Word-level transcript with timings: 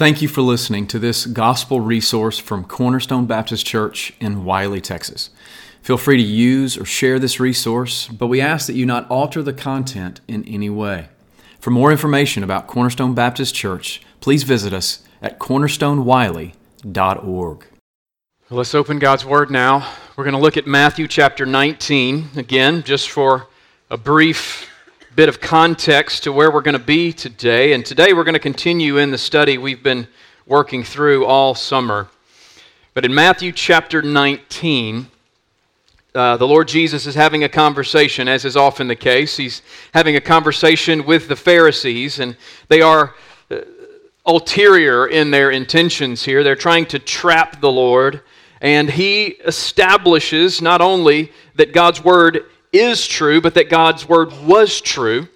Thank 0.00 0.22
you 0.22 0.28
for 0.28 0.40
listening 0.40 0.86
to 0.86 0.98
this 0.98 1.26
gospel 1.26 1.82
resource 1.82 2.38
from 2.38 2.64
Cornerstone 2.64 3.26
Baptist 3.26 3.66
Church 3.66 4.14
in 4.18 4.46
Wylie, 4.46 4.80
Texas. 4.80 5.28
Feel 5.82 5.98
free 5.98 6.16
to 6.16 6.22
use 6.22 6.78
or 6.78 6.86
share 6.86 7.18
this 7.18 7.38
resource, 7.38 8.08
but 8.08 8.28
we 8.28 8.40
ask 8.40 8.66
that 8.66 8.76
you 8.76 8.86
not 8.86 9.06
alter 9.10 9.42
the 9.42 9.52
content 9.52 10.22
in 10.26 10.42
any 10.48 10.70
way. 10.70 11.08
For 11.58 11.68
more 11.68 11.90
information 11.90 12.42
about 12.42 12.66
Cornerstone 12.66 13.14
Baptist 13.14 13.54
Church, 13.54 14.00
please 14.22 14.42
visit 14.42 14.72
us 14.72 15.02
at 15.20 15.38
cornerstonewylie.org. 15.38 17.66
Let's 18.48 18.74
open 18.74 18.98
God's 19.00 19.26
Word 19.26 19.50
now. 19.50 19.86
We're 20.16 20.24
going 20.24 20.32
to 20.32 20.40
look 20.40 20.56
at 20.56 20.66
Matthew 20.66 21.08
chapter 21.08 21.44
19 21.44 22.30
again, 22.36 22.82
just 22.84 23.10
for 23.10 23.48
a 23.90 23.98
brief 23.98 24.69
bit 25.16 25.28
of 25.28 25.40
context 25.40 26.22
to 26.22 26.32
where 26.32 26.52
we're 26.52 26.60
going 26.60 26.78
to 26.78 26.78
be 26.78 27.12
today. 27.12 27.72
And 27.72 27.84
today 27.84 28.12
we're 28.12 28.22
going 28.22 28.34
to 28.34 28.38
continue 28.38 28.98
in 28.98 29.10
the 29.10 29.18
study 29.18 29.58
we've 29.58 29.82
been 29.82 30.06
working 30.46 30.84
through 30.84 31.26
all 31.26 31.56
summer. 31.56 32.06
But 32.94 33.04
in 33.04 33.12
Matthew 33.12 33.50
chapter 33.50 34.02
19, 34.02 35.08
uh, 36.14 36.36
the 36.36 36.46
Lord 36.46 36.68
Jesus 36.68 37.06
is 37.06 37.16
having 37.16 37.42
a 37.42 37.48
conversation, 37.48 38.28
as 38.28 38.44
is 38.44 38.56
often 38.56 38.86
the 38.86 38.94
case. 38.94 39.36
He's 39.36 39.62
having 39.92 40.14
a 40.14 40.20
conversation 40.20 41.04
with 41.04 41.26
the 41.26 41.36
Pharisees, 41.36 42.20
and 42.20 42.36
they 42.68 42.80
are 42.80 43.14
uh, 43.50 43.58
ulterior 44.24 45.08
in 45.08 45.32
their 45.32 45.50
intentions 45.50 46.24
here. 46.24 46.44
They're 46.44 46.54
trying 46.54 46.86
to 46.86 47.00
trap 47.00 47.60
the 47.60 47.70
Lord, 47.70 48.22
and 48.60 48.88
he 48.88 49.26
establishes 49.44 50.62
not 50.62 50.80
only 50.80 51.32
that 51.56 51.72
God's 51.72 52.02
word 52.02 52.44
is 52.72 53.06
true, 53.06 53.40
but 53.40 53.54
that 53.54 53.68
God's 53.68 54.08
word 54.08 54.32
was 54.44 54.80
true. 54.80 55.28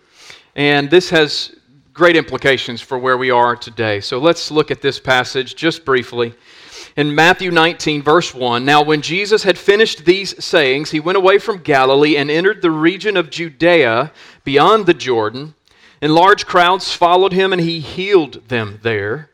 And 0.55 0.91
this 0.91 1.11
has 1.11 1.55
great 1.93 2.17
implications 2.17 2.81
for 2.81 2.99
where 2.99 3.17
we 3.17 3.31
are 3.31 3.57
today. 3.57 4.01
So 4.01 4.19
let's 4.19 4.51
look 4.51 4.71
at 4.71 4.83
this 4.83 4.99
passage 4.99 5.55
just 5.55 5.85
briefly. 5.85 6.35
In 6.97 7.13
Matthew 7.13 7.51
19, 7.51 8.03
verse 8.03 8.33
1 8.33 8.65
Now, 8.65 8.83
when 8.83 9.03
Jesus 9.03 9.43
had 9.43 9.59
finished 9.59 10.05
these 10.05 10.43
sayings, 10.45 10.91
he 10.91 11.01
went 11.01 11.19
away 11.19 11.39
from 11.39 11.59
Galilee 11.59 12.17
and 12.17 12.31
entered 12.31 12.63
the 12.63 12.71
region 12.71 13.17
of 13.17 13.31
Judea 13.31 14.13
beyond 14.45 14.87
the 14.87 14.95
Jordan. 14.95 15.55
And 16.01 16.15
large 16.15 16.47
crowds 16.47 16.93
followed 16.93 17.33
him, 17.33 17.53
and 17.53 17.63
he 17.63 17.81
healed 17.81 18.49
them 18.49 18.79
there. 18.83 19.31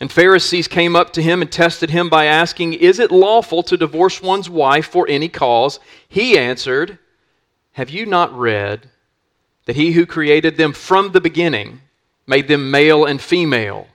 And 0.00 0.12
Pharisees 0.12 0.68
came 0.68 0.94
up 0.94 1.12
to 1.14 1.22
him 1.22 1.42
and 1.42 1.50
tested 1.50 1.90
him 1.90 2.08
by 2.08 2.26
asking, 2.26 2.74
Is 2.74 3.00
it 3.00 3.10
lawful 3.10 3.64
to 3.64 3.76
divorce 3.76 4.22
one's 4.22 4.48
wife 4.48 4.86
for 4.86 5.08
any 5.08 5.28
cause? 5.28 5.80
He 6.08 6.38
answered, 6.38 6.98
have 7.78 7.90
you 7.90 8.04
not 8.04 8.36
read 8.36 8.90
that 9.66 9.76
he 9.76 9.92
who 9.92 10.04
created 10.04 10.56
them 10.56 10.72
from 10.72 11.12
the 11.12 11.20
beginning 11.20 11.80
made 12.26 12.48
them 12.48 12.72
male 12.72 13.04
and 13.04 13.20
female? 13.20 13.86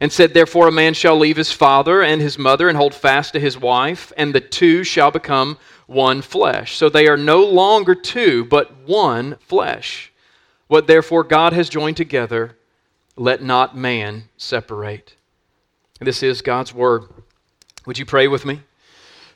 And 0.00 0.10
said, 0.10 0.34
Therefore, 0.34 0.66
a 0.66 0.72
man 0.72 0.92
shall 0.92 1.16
leave 1.16 1.36
his 1.36 1.52
father 1.52 2.02
and 2.02 2.20
his 2.20 2.36
mother 2.36 2.68
and 2.68 2.76
hold 2.76 2.92
fast 2.92 3.32
to 3.34 3.38
his 3.38 3.56
wife, 3.56 4.12
and 4.16 4.34
the 4.34 4.40
two 4.40 4.82
shall 4.82 5.12
become 5.12 5.56
one 5.86 6.20
flesh. 6.20 6.76
So 6.76 6.88
they 6.88 7.06
are 7.06 7.16
no 7.16 7.44
longer 7.44 7.94
two, 7.94 8.44
but 8.44 8.76
one 8.88 9.36
flesh. 9.38 10.12
What 10.66 10.88
therefore 10.88 11.22
God 11.22 11.52
has 11.52 11.68
joined 11.68 11.96
together, 11.96 12.56
let 13.14 13.40
not 13.40 13.76
man 13.76 14.24
separate. 14.36 15.14
This 16.00 16.24
is 16.24 16.42
God's 16.42 16.74
word. 16.74 17.04
Would 17.86 18.00
you 18.00 18.04
pray 18.04 18.26
with 18.26 18.44
me? 18.44 18.62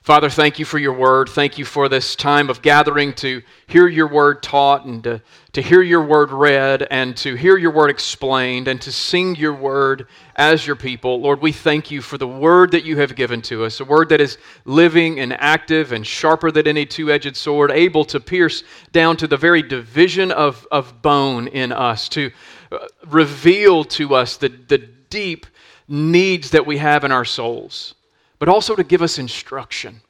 Father, 0.06 0.30
thank 0.30 0.60
you 0.60 0.64
for 0.64 0.78
your 0.78 0.92
word. 0.92 1.28
Thank 1.28 1.58
you 1.58 1.64
for 1.64 1.88
this 1.88 2.14
time 2.14 2.48
of 2.48 2.62
gathering 2.62 3.12
to 3.14 3.42
hear 3.66 3.88
your 3.88 4.06
word 4.06 4.40
taught 4.40 4.84
and 4.84 5.02
to, 5.02 5.20
to 5.52 5.60
hear 5.60 5.82
your 5.82 6.06
word 6.06 6.30
read 6.30 6.86
and 6.92 7.16
to 7.16 7.34
hear 7.34 7.56
your 7.56 7.72
word 7.72 7.90
explained 7.90 8.68
and 8.68 8.80
to 8.82 8.92
sing 8.92 9.34
your 9.34 9.52
word 9.52 10.06
as 10.36 10.64
your 10.64 10.76
people. 10.76 11.20
Lord, 11.20 11.42
we 11.42 11.50
thank 11.50 11.90
you 11.90 12.00
for 12.00 12.18
the 12.18 12.28
word 12.28 12.70
that 12.70 12.84
you 12.84 12.96
have 12.98 13.16
given 13.16 13.42
to 13.42 13.64
us, 13.64 13.80
a 13.80 13.84
word 13.84 14.08
that 14.10 14.20
is 14.20 14.38
living 14.64 15.18
and 15.18 15.32
active 15.32 15.90
and 15.90 16.06
sharper 16.06 16.52
than 16.52 16.68
any 16.68 16.86
two 16.86 17.10
edged 17.10 17.36
sword, 17.36 17.72
able 17.72 18.04
to 18.04 18.20
pierce 18.20 18.62
down 18.92 19.16
to 19.16 19.26
the 19.26 19.36
very 19.36 19.60
division 19.60 20.30
of, 20.30 20.68
of 20.70 21.02
bone 21.02 21.48
in 21.48 21.72
us, 21.72 22.08
to 22.10 22.30
uh, 22.70 22.78
reveal 23.08 23.82
to 23.82 24.14
us 24.14 24.36
the, 24.36 24.50
the 24.68 24.78
deep 25.10 25.46
needs 25.88 26.52
that 26.52 26.64
we 26.64 26.76
have 26.76 27.02
in 27.02 27.10
our 27.10 27.24
souls 27.24 27.95
but 28.38 28.48
also 28.48 28.74
to 28.74 28.84
give 28.84 29.02
us 29.02 29.18
instruction. 29.18 30.00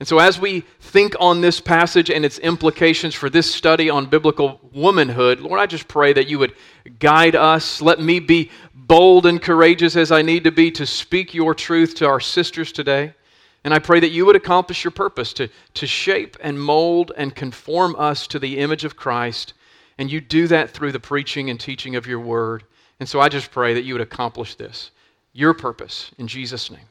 And 0.00 0.08
so, 0.08 0.18
as 0.18 0.40
we 0.40 0.64
think 0.80 1.14
on 1.20 1.40
this 1.40 1.60
passage 1.60 2.10
and 2.10 2.24
its 2.24 2.38
implications 2.40 3.14
for 3.14 3.30
this 3.30 3.52
study 3.52 3.88
on 3.88 4.06
biblical 4.06 4.60
womanhood, 4.72 5.40
Lord, 5.40 5.60
I 5.60 5.66
just 5.66 5.86
pray 5.86 6.12
that 6.12 6.28
you 6.28 6.38
would 6.40 6.54
guide 6.98 7.36
us. 7.36 7.80
Let 7.80 8.00
me 8.00 8.18
be 8.18 8.50
bold 8.74 9.24
and 9.24 9.40
courageous 9.40 9.96
as 9.96 10.10
I 10.10 10.22
need 10.22 10.44
to 10.44 10.50
be 10.50 10.70
to 10.72 10.84
speak 10.84 11.32
your 11.32 11.54
truth 11.54 11.94
to 11.96 12.06
our 12.06 12.20
sisters 12.20 12.72
today. 12.72 13.14
And 13.62 13.72
I 13.72 13.78
pray 13.78 14.00
that 14.00 14.10
you 14.10 14.26
would 14.26 14.36
accomplish 14.36 14.84
your 14.84 14.90
purpose 14.90 15.32
to, 15.34 15.48
to 15.74 15.86
shape 15.86 16.36
and 16.40 16.60
mold 16.60 17.12
and 17.16 17.34
conform 17.34 17.96
us 17.96 18.26
to 18.26 18.38
the 18.38 18.58
image 18.58 18.84
of 18.84 18.96
Christ. 18.96 19.54
And 19.96 20.12
you 20.12 20.20
do 20.20 20.48
that 20.48 20.70
through 20.70 20.92
the 20.92 21.00
preaching 21.00 21.48
and 21.48 21.58
teaching 21.58 21.96
of 21.96 22.06
your 22.06 22.20
word. 22.20 22.64
And 23.00 23.08
so 23.08 23.20
I 23.20 23.28
just 23.28 23.50
pray 23.50 23.72
that 23.74 23.84
you 23.84 23.94
would 23.94 24.02
accomplish 24.02 24.56
this, 24.56 24.90
your 25.32 25.54
purpose, 25.54 26.10
in 26.18 26.26
Jesus' 26.28 26.70
name. 26.70 26.88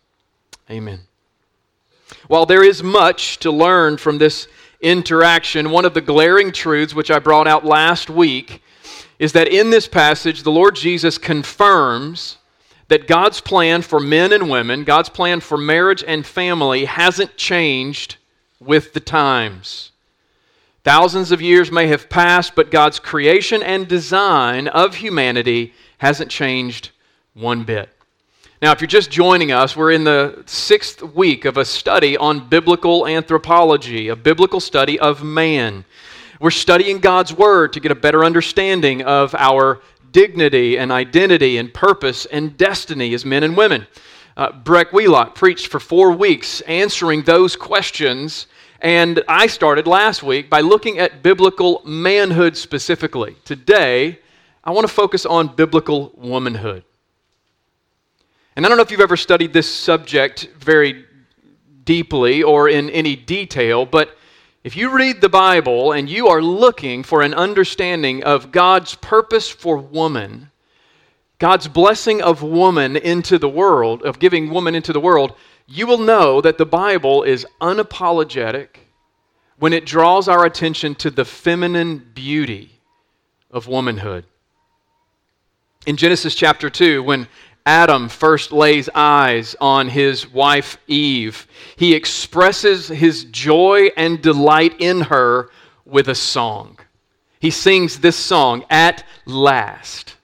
Amen. 0.69 1.01
While 2.28 2.46
there 2.46 2.63
is 2.63 2.84
much 2.84 3.40
to 3.40 3.51
learn 3.51 3.97
from 3.97 4.18
this 4.18 4.47
interaction, 4.81 5.72
one 5.72 5.85
of 5.85 5.94
the 5.94 6.01
glaring 6.01 6.51
truths 6.51 6.94
which 6.94 7.12
I 7.12 7.19
brought 7.19 7.47
out 7.47 7.66
last 7.66 8.09
week 8.09 8.62
is 9.19 9.34
that 9.34 9.47
in 9.47 9.69
this 9.69 9.88
passage, 9.88 10.44
the 10.44 10.51
Lord 10.51 10.75
Jesus 10.75 11.18
confirms 11.18 12.38
that 12.90 13.07
God's 13.07 13.40
plan 13.40 13.81
for 13.81 14.00
men 14.00 14.34
and 14.34 14.50
women, 14.50 14.84
God's 14.84 15.09
plan 15.09 15.40
for 15.40 15.57
marriage 15.57 16.03
and 16.06 16.25
family, 16.25 16.85
hasn't 16.85 17.38
changed 17.38 18.18
with 18.59 18.94
the 18.94 19.00
times. 19.00 19.91
Thousands 20.84 21.31
of 21.31 21.41
years 21.41 21.72
may 21.72 21.88
have 21.88 22.09
passed, 22.09 22.56
but 22.56 22.72
God's 22.72 23.00
creation 23.00 23.63
and 23.63 23.88
design 23.88 24.68
of 24.68 24.95
humanity 24.95 25.74
hasn't 26.00 26.30
changed 26.30 26.91
one 27.34 27.63
bit. 27.63 27.90
Now, 28.63 28.72
if 28.72 28.79
you're 28.79 28.88
just 28.88 29.12
joining 29.12 29.51
us, 29.51 29.75
we're 29.75 29.91
in 29.91 30.06
the 30.06 30.41
sixth 30.46 31.01
week 31.01 31.44
of 31.44 31.57
a 31.57 31.66
study 31.66 32.16
on 32.16 32.47
biblical 32.47 33.06
anthropology, 33.06 34.07
a 34.07 34.16
biblical 34.16 34.62
study 34.62 34.97
of 34.97 35.22
man. 35.22 35.84
We're 36.40 36.50
studying 36.50 37.00
God's 37.00 37.34
Word 37.34 37.74
to 37.74 37.81
get 37.81 37.91
a 37.91 37.96
better 37.96 38.24
understanding 38.24 39.01
of 39.01 39.35
our 39.35 39.81
dignity 40.13 40.78
and 40.78 40.94
identity 40.94 41.57
and 41.57 41.74
purpose 41.74 42.25
and 42.28 42.56
destiny 42.56 43.13
as 43.13 43.25
men 43.25 43.44
and 43.44 43.57
women. 43.57 43.85
Uh, 44.38 44.53
Breck 44.53 44.94
Wheelock 44.94 45.35
preached 45.35 45.68
for 45.68 45.81
four 45.81 46.13
weeks 46.13 46.62
answering 46.62 47.24
those 47.24 47.57
questions, 47.57 48.47
and 48.80 49.22
I 49.28 49.47
started 49.47 49.88
last 49.88 50.24
week 50.24 50.50
by 50.50 50.62
looking 50.62 51.00
at 51.00 51.22
biblical 51.22 51.81
manhood 51.84 52.56
specifically. 52.56 53.35
Today, 53.44 54.19
I 54.63 54.72
want 54.72 54.88
to 54.88 54.94
focus 54.94 55.25
on 55.25 55.53
biblical 55.53 56.13
womanhood. 56.16 56.85
And 58.55 58.65
I 58.65 58.69
don't 58.69 58.77
know 58.77 58.83
if 58.83 58.91
you've 58.91 58.99
ever 58.99 59.17
studied 59.17 59.53
this 59.53 59.73
subject 59.73 60.49
very 60.57 61.05
deeply 61.85 62.43
or 62.43 62.69
in 62.69 62.89
any 62.91 63.15
detail, 63.15 63.85
but 63.85 64.15
if 64.63 64.77
you 64.77 64.95
read 64.95 65.19
the 65.19 65.29
Bible 65.29 65.91
and 65.91 66.09
you 66.09 66.27
are 66.27 66.41
looking 66.41 67.03
for 67.03 67.21
an 67.21 67.33
understanding 67.33 68.23
of 68.23 68.51
God's 68.51 68.95
purpose 68.95 69.49
for 69.49 69.77
woman, 69.77 70.51
God's 71.39 71.67
blessing 71.67 72.21
of 72.21 72.41
woman 72.41 72.95
into 72.95 73.37
the 73.37 73.49
world, 73.49 74.03
of 74.03 74.19
giving 74.19 74.49
woman 74.49 74.75
into 74.75 74.93
the 74.93 74.99
world, 74.99 75.35
you 75.67 75.87
will 75.87 75.97
know 75.97 76.39
that 76.39 76.57
the 76.57 76.65
Bible 76.65 77.23
is 77.23 77.45
unapologetic 77.59 78.67
when 79.57 79.73
it 79.73 79.85
draws 79.85 80.27
our 80.27 80.45
attention 80.45 80.95
to 80.95 81.09
the 81.09 81.25
feminine 81.25 82.11
beauty 82.13 82.79
of 83.51 83.67
womanhood. 83.67 84.25
In 85.85 85.97
Genesis 85.97 86.35
chapter 86.35 86.69
2, 86.69 87.03
when 87.03 87.27
Adam 87.66 88.09
first 88.09 88.51
lays 88.51 88.89
eyes 88.94 89.56
on 89.62 89.88
his 89.88 90.30
wife 90.30 90.77
Eve, 90.88 91.48
he 91.77 91.94
expresses 91.94 92.89
his 92.89 93.24
joy 93.25 93.89
and 93.95 94.21
delight 94.21 94.75
in 94.80 95.01
her 95.01 95.50
with 95.86 96.10
a 96.10 96.15
song. 96.15 96.77
He 97.39 97.51
sings 97.51 98.00
this 98.00 98.18
song, 98.18 98.65
At 98.69 99.04
Last. 99.25 100.15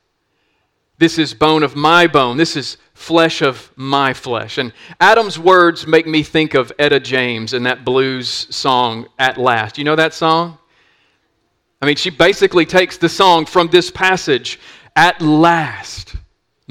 This 0.98 1.18
is 1.18 1.34
bone 1.34 1.64
of 1.64 1.78
my 1.78 2.08
bone. 2.08 2.36
This 2.36 2.58
is 2.58 2.78
flesh 2.94 3.42
of 3.42 3.72
my 3.78 4.14
flesh. 4.14 4.58
And 4.58 4.74
Adam's 5.00 5.40
words 5.40 5.88
make 5.88 6.06
me 6.06 6.24
think 6.24 6.54
of 6.54 6.74
Etta 6.78 7.00
James 7.00 7.54
and 7.54 7.66
that 7.66 7.86
blues 7.86 8.28
song, 8.54 9.08
At 9.18 9.38
Last. 9.38 9.78
You 9.78 9.86
know 9.86 9.96
that 9.96 10.14
song? 10.14 10.58
I 11.82 11.86
mean, 11.86 11.96
she 11.96 12.10
basically 12.10 12.66
takes 12.66 12.98
the 12.98 13.08
song 13.08 13.46
from 13.46 13.70
this 13.70 13.90
passage, 13.90 14.60
At 14.98 15.22
Last. 15.22 16.16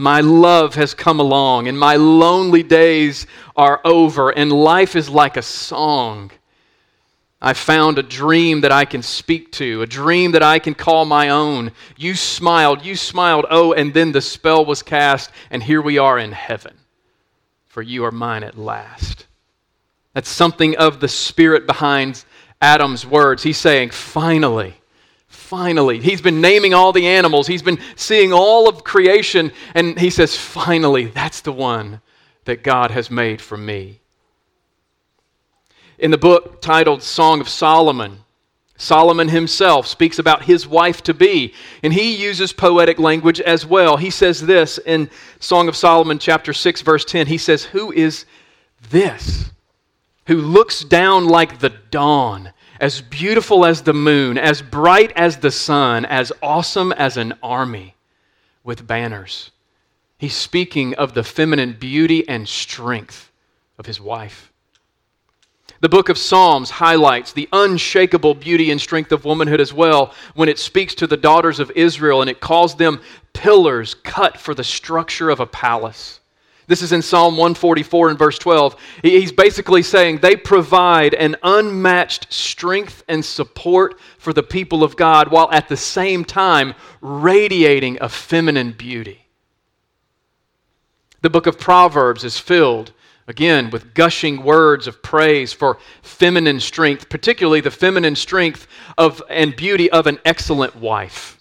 My 0.00 0.20
love 0.20 0.76
has 0.76 0.94
come 0.94 1.18
along, 1.18 1.66
and 1.66 1.76
my 1.76 1.96
lonely 1.96 2.62
days 2.62 3.26
are 3.56 3.80
over, 3.84 4.30
and 4.30 4.52
life 4.52 4.94
is 4.94 5.10
like 5.10 5.36
a 5.36 5.42
song. 5.42 6.30
I 7.42 7.52
found 7.52 7.98
a 7.98 8.04
dream 8.04 8.60
that 8.60 8.70
I 8.70 8.84
can 8.84 9.02
speak 9.02 9.50
to, 9.52 9.82
a 9.82 9.88
dream 9.88 10.30
that 10.32 10.42
I 10.42 10.60
can 10.60 10.74
call 10.74 11.04
my 11.04 11.30
own. 11.30 11.72
You 11.96 12.14
smiled, 12.14 12.84
you 12.84 12.94
smiled. 12.94 13.46
Oh, 13.50 13.72
and 13.72 13.92
then 13.92 14.12
the 14.12 14.20
spell 14.20 14.64
was 14.64 14.84
cast, 14.84 15.32
and 15.50 15.60
here 15.60 15.82
we 15.82 15.98
are 15.98 16.16
in 16.16 16.30
heaven. 16.30 16.76
For 17.66 17.82
you 17.82 18.04
are 18.04 18.12
mine 18.12 18.44
at 18.44 18.56
last. 18.56 19.26
That's 20.14 20.30
something 20.30 20.76
of 20.76 21.00
the 21.00 21.08
spirit 21.08 21.66
behind 21.66 22.24
Adam's 22.62 23.04
words. 23.04 23.42
He's 23.42 23.58
saying, 23.58 23.90
finally, 23.90 24.76
finally. 25.48 25.98
He's 25.98 26.20
been 26.20 26.40
naming 26.42 26.74
all 26.74 26.92
the 26.92 27.06
animals, 27.06 27.46
he's 27.46 27.62
been 27.62 27.78
seeing 27.96 28.32
all 28.32 28.68
of 28.68 28.84
creation, 28.84 29.50
and 29.74 29.98
he 29.98 30.10
says, 30.10 30.36
finally, 30.36 31.06
that's 31.06 31.40
the 31.40 31.52
one 31.52 32.02
that 32.44 32.62
God 32.62 32.90
has 32.90 33.10
made 33.10 33.40
for 33.40 33.56
me. 33.56 34.00
In 35.98 36.10
the 36.10 36.18
book 36.18 36.60
titled 36.60 37.02
Song 37.02 37.40
of 37.40 37.48
Solomon, 37.48 38.18
Solomon 38.76 39.28
himself 39.28 39.86
speaks 39.86 40.18
about 40.18 40.44
his 40.44 40.68
wife 40.68 41.02
to 41.04 41.14
be, 41.14 41.54
and 41.82 41.92
he 41.92 42.14
uses 42.14 42.52
poetic 42.52 42.98
language 42.98 43.40
as 43.40 43.66
well. 43.66 43.96
He 43.96 44.10
says 44.10 44.40
this 44.40 44.78
in 44.78 45.10
Song 45.40 45.66
of 45.66 45.74
Solomon, 45.74 46.18
chapter 46.18 46.52
6, 46.52 46.82
verse 46.82 47.04
10. 47.04 47.26
He 47.26 47.38
says, 47.38 47.64
Who 47.64 47.90
is 47.90 48.26
this 48.90 49.50
who 50.28 50.36
looks 50.36 50.84
down 50.84 51.26
like 51.26 51.58
the 51.58 51.70
dawn, 51.70 52.52
as 52.80 53.00
beautiful 53.00 53.64
as 53.64 53.82
the 53.82 53.92
moon, 53.92 54.38
as 54.38 54.62
bright 54.62 55.12
as 55.16 55.38
the 55.38 55.50
sun, 55.50 56.04
as 56.04 56.32
awesome 56.42 56.92
as 56.92 57.16
an 57.16 57.34
army 57.42 57.94
with 58.64 58.86
banners? 58.86 59.50
He's 60.18 60.34
speaking 60.34 60.94
of 60.94 61.14
the 61.14 61.24
feminine 61.24 61.74
beauty 61.74 62.28
and 62.28 62.48
strength 62.48 63.30
of 63.78 63.86
his 63.86 64.00
wife. 64.00 64.52
The 65.80 65.88
book 65.88 66.08
of 66.08 66.18
Psalms 66.18 66.70
highlights 66.70 67.32
the 67.32 67.48
unshakable 67.52 68.34
beauty 68.34 68.72
and 68.72 68.80
strength 68.80 69.12
of 69.12 69.24
womanhood 69.24 69.60
as 69.60 69.72
well 69.72 70.12
when 70.34 70.48
it 70.48 70.58
speaks 70.58 70.92
to 70.96 71.06
the 71.06 71.16
daughters 71.16 71.60
of 71.60 71.70
Israel 71.76 72.20
and 72.20 72.28
it 72.28 72.40
calls 72.40 72.74
them 72.74 73.00
pillars 73.32 73.94
cut 73.94 74.36
for 74.38 74.54
the 74.54 74.64
structure 74.64 75.30
of 75.30 75.38
a 75.38 75.46
palace. 75.46 76.18
This 76.68 76.82
is 76.82 76.92
in 76.92 77.02
Psalm 77.02 77.36
144 77.36 78.10
and 78.10 78.18
verse 78.18 78.38
12. 78.38 78.76
He's 79.02 79.32
basically 79.32 79.82
saying 79.82 80.18
they 80.18 80.36
provide 80.36 81.14
an 81.14 81.34
unmatched 81.42 82.32
strength 82.32 83.02
and 83.08 83.24
support 83.24 83.98
for 84.18 84.32
the 84.32 84.42
people 84.42 84.84
of 84.84 84.94
God 84.94 85.32
while 85.32 85.50
at 85.50 85.68
the 85.68 85.76
same 85.76 86.24
time 86.24 86.74
radiating 87.00 87.98
a 88.00 88.08
feminine 88.08 88.72
beauty. 88.72 89.26
The 91.22 91.30
book 91.30 91.46
of 91.46 91.58
Proverbs 91.58 92.22
is 92.22 92.38
filled 92.38 92.92
Again, 93.28 93.68
with 93.68 93.92
gushing 93.92 94.42
words 94.42 94.86
of 94.86 95.02
praise 95.02 95.52
for 95.52 95.76
feminine 96.00 96.60
strength, 96.60 97.10
particularly 97.10 97.60
the 97.60 97.70
feminine 97.70 98.16
strength 98.16 98.66
of, 98.96 99.22
and 99.28 99.54
beauty 99.54 99.90
of 99.90 100.06
an 100.06 100.18
excellent 100.24 100.74
wife. 100.76 101.37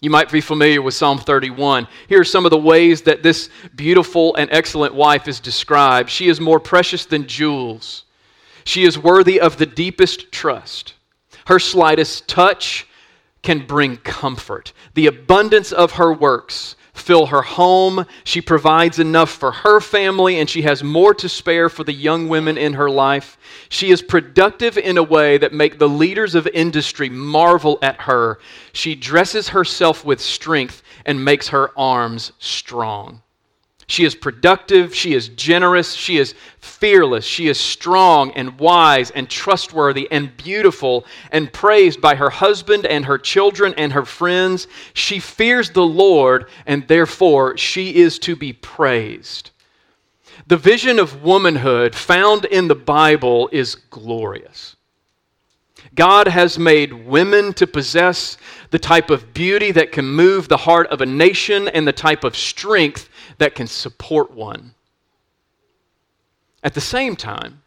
You 0.00 0.10
might 0.10 0.30
be 0.30 0.40
familiar 0.40 0.80
with 0.80 0.94
Psalm 0.94 1.18
31. 1.18 1.88
Here 2.08 2.20
are 2.20 2.24
some 2.24 2.44
of 2.44 2.50
the 2.50 2.58
ways 2.58 3.02
that 3.02 3.24
this 3.24 3.50
beautiful 3.74 4.36
and 4.36 4.48
excellent 4.52 4.94
wife 4.94 5.26
is 5.26 5.40
described. 5.40 6.08
She 6.08 6.28
is 6.28 6.40
more 6.40 6.60
precious 6.60 7.04
than 7.04 7.26
jewels. 7.26 8.04
She 8.62 8.84
is 8.84 8.96
worthy 8.96 9.40
of 9.40 9.56
the 9.56 9.66
deepest 9.66 10.30
trust. 10.30 10.94
Her 11.46 11.58
slightest 11.58 12.28
touch 12.28 12.86
can 13.42 13.66
bring 13.66 13.96
comfort. 13.96 14.72
The 14.94 15.06
abundance 15.06 15.72
of 15.72 15.92
her 15.92 16.12
works 16.12 16.76
fill 16.98 17.26
her 17.26 17.42
home. 17.42 18.04
She 18.24 18.40
provides 18.40 18.98
enough 18.98 19.30
for 19.30 19.52
her 19.52 19.80
family, 19.80 20.38
and 20.38 20.48
she 20.48 20.62
has 20.62 20.82
more 20.82 21.14
to 21.14 21.28
spare 21.28 21.68
for 21.68 21.84
the 21.84 21.92
young 21.92 22.28
women 22.28 22.58
in 22.58 22.74
her 22.74 22.90
life. 22.90 23.38
She 23.68 23.90
is 23.90 24.02
productive 24.02 24.76
in 24.76 24.98
a 24.98 25.02
way 25.02 25.38
that 25.38 25.52
make 25.52 25.78
the 25.78 25.88
leaders 25.88 26.34
of 26.34 26.46
industry 26.48 27.08
marvel 27.08 27.78
at 27.82 28.02
her. 28.02 28.38
She 28.72 28.94
dresses 28.94 29.48
herself 29.48 30.04
with 30.04 30.20
strength 30.20 30.82
and 31.06 31.24
makes 31.24 31.48
her 31.48 31.70
arms 31.78 32.32
strong. 32.38 33.22
She 33.88 34.04
is 34.04 34.14
productive, 34.14 34.94
she 34.94 35.14
is 35.14 35.30
generous, 35.30 35.94
she 35.94 36.18
is 36.18 36.34
fearless, 36.60 37.24
she 37.24 37.48
is 37.48 37.58
strong 37.58 38.32
and 38.32 38.60
wise 38.60 39.10
and 39.10 39.30
trustworthy 39.30 40.06
and 40.10 40.36
beautiful 40.36 41.06
and 41.32 41.50
praised 41.50 41.98
by 41.98 42.14
her 42.16 42.28
husband 42.28 42.84
and 42.84 43.06
her 43.06 43.16
children 43.16 43.72
and 43.78 43.94
her 43.94 44.04
friends. 44.04 44.68
She 44.92 45.18
fears 45.18 45.70
the 45.70 45.86
Lord 45.86 46.50
and 46.66 46.86
therefore 46.86 47.56
she 47.56 47.96
is 47.96 48.18
to 48.20 48.36
be 48.36 48.52
praised. 48.52 49.52
The 50.46 50.58
vision 50.58 50.98
of 50.98 51.22
womanhood 51.22 51.94
found 51.94 52.44
in 52.44 52.68
the 52.68 52.74
Bible 52.74 53.48
is 53.52 53.74
glorious. 53.74 54.76
God 55.94 56.28
has 56.28 56.58
made 56.58 56.92
women 56.92 57.52
to 57.54 57.66
possess 57.66 58.36
the 58.70 58.78
type 58.78 59.10
of 59.10 59.32
beauty 59.32 59.72
that 59.72 59.92
can 59.92 60.06
move 60.06 60.48
the 60.48 60.56
heart 60.56 60.86
of 60.88 61.00
a 61.00 61.06
nation 61.06 61.68
and 61.68 61.86
the 61.86 61.92
type 61.92 62.24
of 62.24 62.36
strength 62.36 63.08
that 63.38 63.54
can 63.54 63.66
support 63.66 64.30
one. 64.30 64.74
At 66.62 66.74
the 66.74 66.80
same 66.80 67.16
time, 67.16 67.62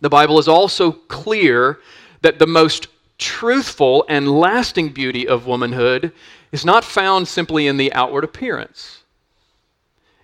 the 0.00 0.08
Bible 0.08 0.38
is 0.38 0.48
also 0.48 0.92
clear 0.92 1.80
that 2.22 2.38
the 2.38 2.46
most 2.46 2.88
truthful 3.18 4.04
and 4.08 4.40
lasting 4.40 4.90
beauty 4.90 5.28
of 5.28 5.46
womanhood 5.46 6.12
is 6.52 6.64
not 6.64 6.84
found 6.84 7.28
simply 7.28 7.66
in 7.66 7.76
the 7.76 7.92
outward 7.92 8.24
appearance. 8.24 9.02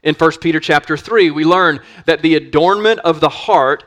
In 0.02 0.14
1 0.14 0.31
Peter 0.41 0.61
chapter 0.61 0.97
3, 0.97 1.31
we 1.31 1.44
learn 1.44 1.81
that 2.06 2.23
the 2.23 2.37
adornment 2.37 3.00
of 3.00 3.20
the 3.20 3.29
heart 3.29 3.85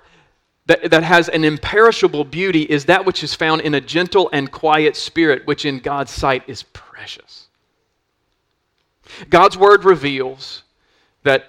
that, 0.69 0.91
that 0.91 1.01
has 1.01 1.29
an 1.29 1.43
imperishable 1.43 2.23
beauty 2.23 2.61
is 2.61 2.85
that 2.85 3.03
which 3.03 3.23
is 3.23 3.33
found 3.33 3.61
in 3.61 3.73
a 3.73 3.81
gentle 3.81 4.29
and 4.31 4.51
quiet 4.51 4.95
spirit, 4.95 5.47
which 5.47 5.65
in 5.65 5.79
God's 5.79 6.11
sight 6.11 6.43
is 6.45 6.61
precious. 6.61 7.47
God's 9.31 9.57
word 9.57 9.83
reveals 9.83 10.61
that 11.23 11.47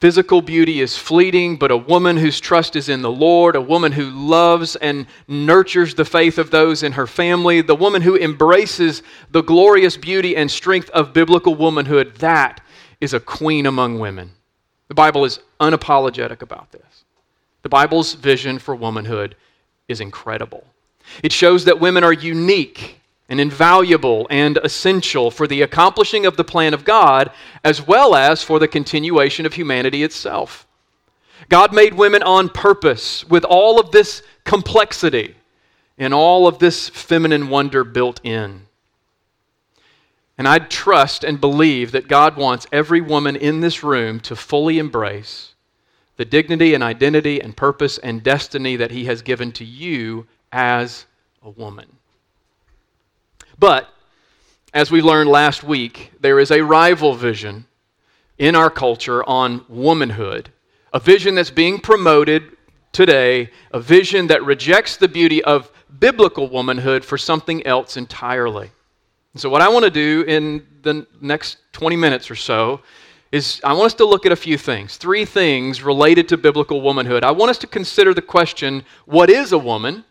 physical 0.00 0.42
beauty 0.42 0.80
is 0.80 0.98
fleeting, 0.98 1.56
but 1.56 1.70
a 1.70 1.76
woman 1.76 2.16
whose 2.16 2.40
trust 2.40 2.74
is 2.74 2.88
in 2.88 3.00
the 3.00 3.10
Lord, 3.10 3.54
a 3.54 3.60
woman 3.60 3.92
who 3.92 4.10
loves 4.10 4.74
and 4.74 5.06
nurtures 5.28 5.94
the 5.94 6.04
faith 6.04 6.36
of 6.36 6.50
those 6.50 6.82
in 6.82 6.90
her 6.90 7.06
family, 7.06 7.60
the 7.60 7.76
woman 7.76 8.02
who 8.02 8.16
embraces 8.16 9.04
the 9.30 9.42
glorious 9.42 9.96
beauty 9.96 10.34
and 10.34 10.50
strength 10.50 10.90
of 10.90 11.12
biblical 11.12 11.54
womanhood, 11.54 12.16
that 12.16 12.60
is 13.00 13.14
a 13.14 13.20
queen 13.20 13.66
among 13.66 14.00
women. 14.00 14.32
The 14.88 14.94
Bible 14.94 15.24
is 15.24 15.38
unapologetic 15.60 16.42
about 16.42 16.72
this. 16.72 16.87
The 17.62 17.68
Bible's 17.68 18.14
vision 18.14 18.58
for 18.58 18.74
womanhood 18.74 19.36
is 19.88 20.00
incredible. 20.00 20.64
It 21.22 21.32
shows 21.32 21.64
that 21.64 21.80
women 21.80 22.04
are 22.04 22.12
unique 22.12 23.00
and 23.28 23.40
invaluable 23.40 24.26
and 24.30 24.58
essential 24.58 25.30
for 25.30 25.46
the 25.46 25.62
accomplishing 25.62 26.24
of 26.24 26.36
the 26.36 26.44
plan 26.44 26.72
of 26.72 26.84
God, 26.84 27.30
as 27.64 27.86
well 27.86 28.14
as 28.14 28.42
for 28.42 28.58
the 28.58 28.68
continuation 28.68 29.44
of 29.44 29.54
humanity 29.54 30.02
itself. 30.02 30.66
God 31.48 31.72
made 31.72 31.94
women 31.94 32.22
on 32.22 32.48
purpose 32.48 33.24
with 33.28 33.44
all 33.44 33.78
of 33.78 33.90
this 33.90 34.22
complexity 34.44 35.34
and 35.98 36.14
all 36.14 36.46
of 36.46 36.58
this 36.58 36.88
feminine 36.88 37.48
wonder 37.48 37.84
built 37.84 38.20
in. 38.24 38.62
And 40.36 40.46
I 40.46 40.60
trust 40.60 41.24
and 41.24 41.40
believe 41.40 41.92
that 41.92 42.08
God 42.08 42.36
wants 42.36 42.66
every 42.70 43.00
woman 43.00 43.34
in 43.34 43.60
this 43.60 43.82
room 43.82 44.20
to 44.20 44.36
fully 44.36 44.78
embrace 44.78 45.54
the 46.18 46.24
dignity 46.24 46.74
and 46.74 46.82
identity 46.82 47.40
and 47.40 47.56
purpose 47.56 47.96
and 47.98 48.22
destiny 48.22 48.76
that 48.76 48.90
He 48.90 49.06
has 49.06 49.22
given 49.22 49.50
to 49.52 49.64
you 49.64 50.26
as 50.52 51.06
a 51.42 51.48
woman. 51.48 51.86
But, 53.58 53.88
as 54.74 54.90
we 54.90 55.00
learned 55.00 55.30
last 55.30 55.62
week, 55.62 56.12
there 56.20 56.38
is 56.38 56.50
a 56.50 56.60
rival 56.60 57.14
vision 57.14 57.66
in 58.36 58.54
our 58.54 58.68
culture 58.68 59.24
on 59.24 59.64
womanhood, 59.68 60.50
a 60.92 61.00
vision 61.00 61.36
that's 61.36 61.50
being 61.50 61.78
promoted 61.78 62.56
today, 62.92 63.50
a 63.72 63.80
vision 63.80 64.26
that 64.26 64.44
rejects 64.44 64.96
the 64.96 65.08
beauty 65.08 65.42
of 65.44 65.70
biblical 66.00 66.48
womanhood 66.48 67.04
for 67.04 67.16
something 67.16 67.64
else 67.66 67.96
entirely. 67.96 68.70
so, 69.36 69.48
what 69.48 69.62
I 69.62 69.68
want 69.68 69.84
to 69.84 69.90
do 69.90 70.24
in 70.26 70.66
the 70.82 71.06
next 71.20 71.58
20 71.72 71.94
minutes 71.94 72.28
or 72.28 72.34
so 72.34 72.80
is 73.30 73.60
I 73.62 73.72
want 73.74 73.86
us 73.86 73.94
to 73.94 74.04
look 74.04 74.24
at 74.24 74.32
a 74.32 74.36
few 74.36 74.56
things, 74.56 74.96
three 74.96 75.24
things 75.24 75.82
related 75.82 76.28
to 76.30 76.36
biblical 76.36 76.80
womanhood. 76.80 77.24
I 77.24 77.30
want 77.30 77.50
us 77.50 77.58
to 77.58 77.66
consider 77.66 78.14
the 78.14 78.22
question 78.22 78.84
what 79.04 79.28
is 79.30 79.52
a 79.52 79.58
woman? 79.58 80.04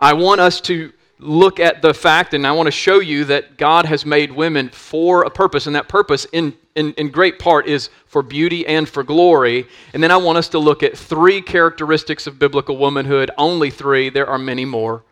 I 0.00 0.12
want 0.12 0.40
us 0.40 0.60
to 0.62 0.92
look 1.18 1.60
at 1.60 1.82
the 1.82 1.94
fact, 1.94 2.34
and 2.34 2.46
I 2.46 2.52
want 2.52 2.66
to 2.66 2.72
show 2.72 2.98
you 2.98 3.24
that 3.26 3.56
God 3.56 3.84
has 3.86 4.04
made 4.04 4.32
women 4.32 4.68
for 4.68 5.22
a 5.22 5.30
purpose, 5.30 5.66
and 5.66 5.76
that 5.76 5.88
purpose, 5.88 6.26
in, 6.32 6.54
in, 6.74 6.92
in 6.94 7.10
great 7.10 7.38
part, 7.38 7.68
is 7.68 7.90
for 8.06 8.22
beauty 8.22 8.66
and 8.66 8.88
for 8.88 9.04
glory. 9.04 9.66
And 9.94 10.02
then 10.02 10.10
I 10.10 10.16
want 10.16 10.38
us 10.38 10.48
to 10.50 10.58
look 10.58 10.82
at 10.82 10.96
three 10.96 11.40
characteristics 11.40 12.26
of 12.26 12.38
biblical 12.38 12.76
womanhood, 12.76 13.30
only 13.38 13.70
three. 13.70 14.10
There 14.10 14.26
are 14.26 14.38
many 14.38 14.64
more, 14.64 15.04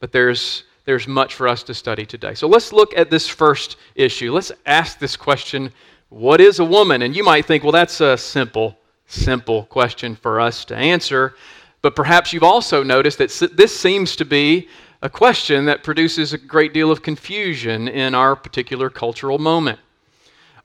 but 0.00 0.12
there's 0.12 0.64
there's 0.86 1.06
much 1.06 1.34
for 1.34 1.46
us 1.46 1.62
to 1.64 1.74
study 1.74 2.06
today. 2.06 2.32
So 2.32 2.48
let's 2.48 2.72
look 2.72 2.96
at 2.96 3.10
this 3.10 3.28
first 3.28 3.76
issue. 3.94 4.32
Let's 4.32 4.50
ask 4.64 4.98
this 4.98 5.18
question 5.18 5.70
what 6.08 6.40
is 6.40 6.58
a 6.58 6.64
woman? 6.64 7.02
And 7.02 7.14
you 7.14 7.22
might 7.22 7.46
think, 7.46 7.62
well, 7.62 7.72
that's 7.72 8.00
a 8.00 8.16
simple, 8.16 8.78
simple 9.06 9.64
question 9.64 10.16
for 10.16 10.40
us 10.40 10.64
to 10.66 10.76
answer. 10.76 11.34
But 11.82 11.94
perhaps 11.94 12.32
you've 12.32 12.42
also 12.42 12.82
noticed 12.82 13.18
that 13.18 13.56
this 13.56 13.78
seems 13.78 14.16
to 14.16 14.24
be 14.24 14.68
a 15.02 15.08
question 15.08 15.66
that 15.66 15.84
produces 15.84 16.32
a 16.32 16.38
great 16.38 16.74
deal 16.74 16.90
of 16.90 17.02
confusion 17.02 17.86
in 17.88 18.14
our 18.14 18.34
particular 18.34 18.90
cultural 18.90 19.38
moment. 19.38 19.78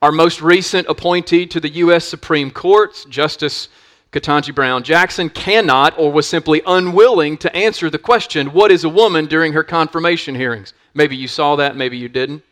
Our 0.02 0.12
most 0.12 0.42
recent 0.42 0.88
appointee 0.88 1.46
to 1.46 1.60
the 1.60 1.68
U.S. 1.68 2.04
Supreme 2.04 2.50
Court, 2.50 3.06
Justice 3.08 3.68
Ketanji 4.12 4.54
Brown 4.54 4.82
Jackson, 4.82 5.30
cannot 5.30 5.98
or 5.98 6.10
was 6.10 6.28
simply 6.28 6.62
unwilling 6.66 7.38
to 7.38 7.56
answer 7.56 7.88
the 7.88 7.98
question, 7.98 8.48
What 8.48 8.72
is 8.72 8.84
a 8.84 8.88
woman, 8.88 9.26
during 9.26 9.52
her 9.52 9.64
confirmation 9.64 10.34
hearings. 10.34 10.74
Maybe 10.94 11.16
you 11.16 11.28
saw 11.28 11.56
that, 11.56 11.76
maybe 11.76 11.96
you 11.96 12.08
didn't. 12.08 12.42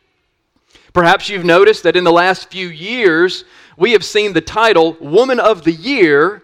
Perhaps 0.93 1.29
you've 1.29 1.45
noticed 1.45 1.83
that 1.85 1.97
in 1.97 2.05
the 2.05 2.13
last 2.13 2.51
few 2.51 2.69
years, 2.69 3.45
we 3.77 3.93
have 3.93 4.05
seen 4.05 4.33
the 4.33 4.41
title 4.41 4.97
Woman 5.01 5.41
of 5.41 5.65
the 5.65 5.73
Year 5.73 6.43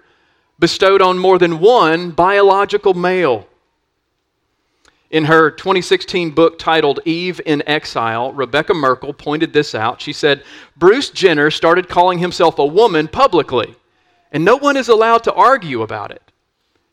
bestowed 0.58 1.02
on 1.02 1.18
more 1.18 1.38
than 1.38 1.60
one 1.60 2.10
biological 2.10 2.94
male. 2.94 3.46
In 5.10 5.24
her 5.24 5.50
2016 5.50 6.32
book 6.32 6.58
titled 6.58 7.00
Eve 7.04 7.40
in 7.46 7.62
Exile, 7.66 8.32
Rebekah 8.32 8.74
Merkle 8.74 9.14
pointed 9.14 9.52
this 9.52 9.74
out. 9.74 10.00
She 10.00 10.12
said, 10.12 10.44
Bruce 10.76 11.10
Jenner 11.10 11.50
started 11.50 11.88
calling 11.88 12.18
himself 12.18 12.58
a 12.58 12.66
woman 12.66 13.08
publicly, 13.08 13.74
and 14.32 14.44
no 14.44 14.56
one 14.56 14.76
is 14.76 14.88
allowed 14.88 15.24
to 15.24 15.32
argue 15.32 15.80
about 15.80 16.10
it. 16.10 16.22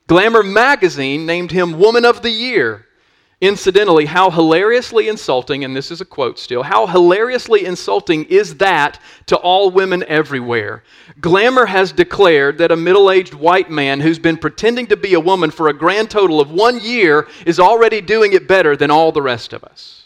Glamour 0.08 0.44
magazine 0.44 1.26
named 1.26 1.52
him 1.52 1.80
Woman 1.80 2.06
of 2.06 2.22
the 2.22 2.30
Year. 2.30 2.85
Incidentally, 3.42 4.06
how 4.06 4.32
hilariously 4.32 5.10
insulting, 5.10 5.66
and 5.66 5.76
this 5.76 5.92
is 5.92 6.00
a 6.00 6.06
quote 6.06 6.40
still, 6.40 6.64
how 6.64 6.88
hilariously 6.88 7.66
insulting 7.66 8.24
is 8.26 8.56
that 8.56 9.00
to 9.26 9.36
all 9.36 9.70
women 9.70 10.06
everywhere? 10.08 10.84
Glamour 11.20 11.66
has 11.66 11.92
declared 11.92 12.58
that 12.60 12.72
a 12.72 12.78
middle 12.78 13.12
aged 13.12 13.34
white 13.34 13.70
man 13.70 14.00
who's 14.00 14.20
been 14.20 14.38
pretending 14.38 14.88
to 14.88 14.96
be 14.96 15.16
a 15.16 15.20
woman 15.20 15.52
for 15.52 15.68
a 15.68 15.74
grand 15.74 16.10
total 16.10 16.40
of 16.40 16.50
one 16.50 16.80
year 16.80 17.28
is 17.46 17.60
already 17.60 18.00
doing 18.00 18.32
it 18.32 18.48
better 18.48 18.78
than 18.78 18.90
all 18.90 19.12
the 19.12 19.22
rest 19.22 19.52
of 19.52 19.66
us. 19.66 20.06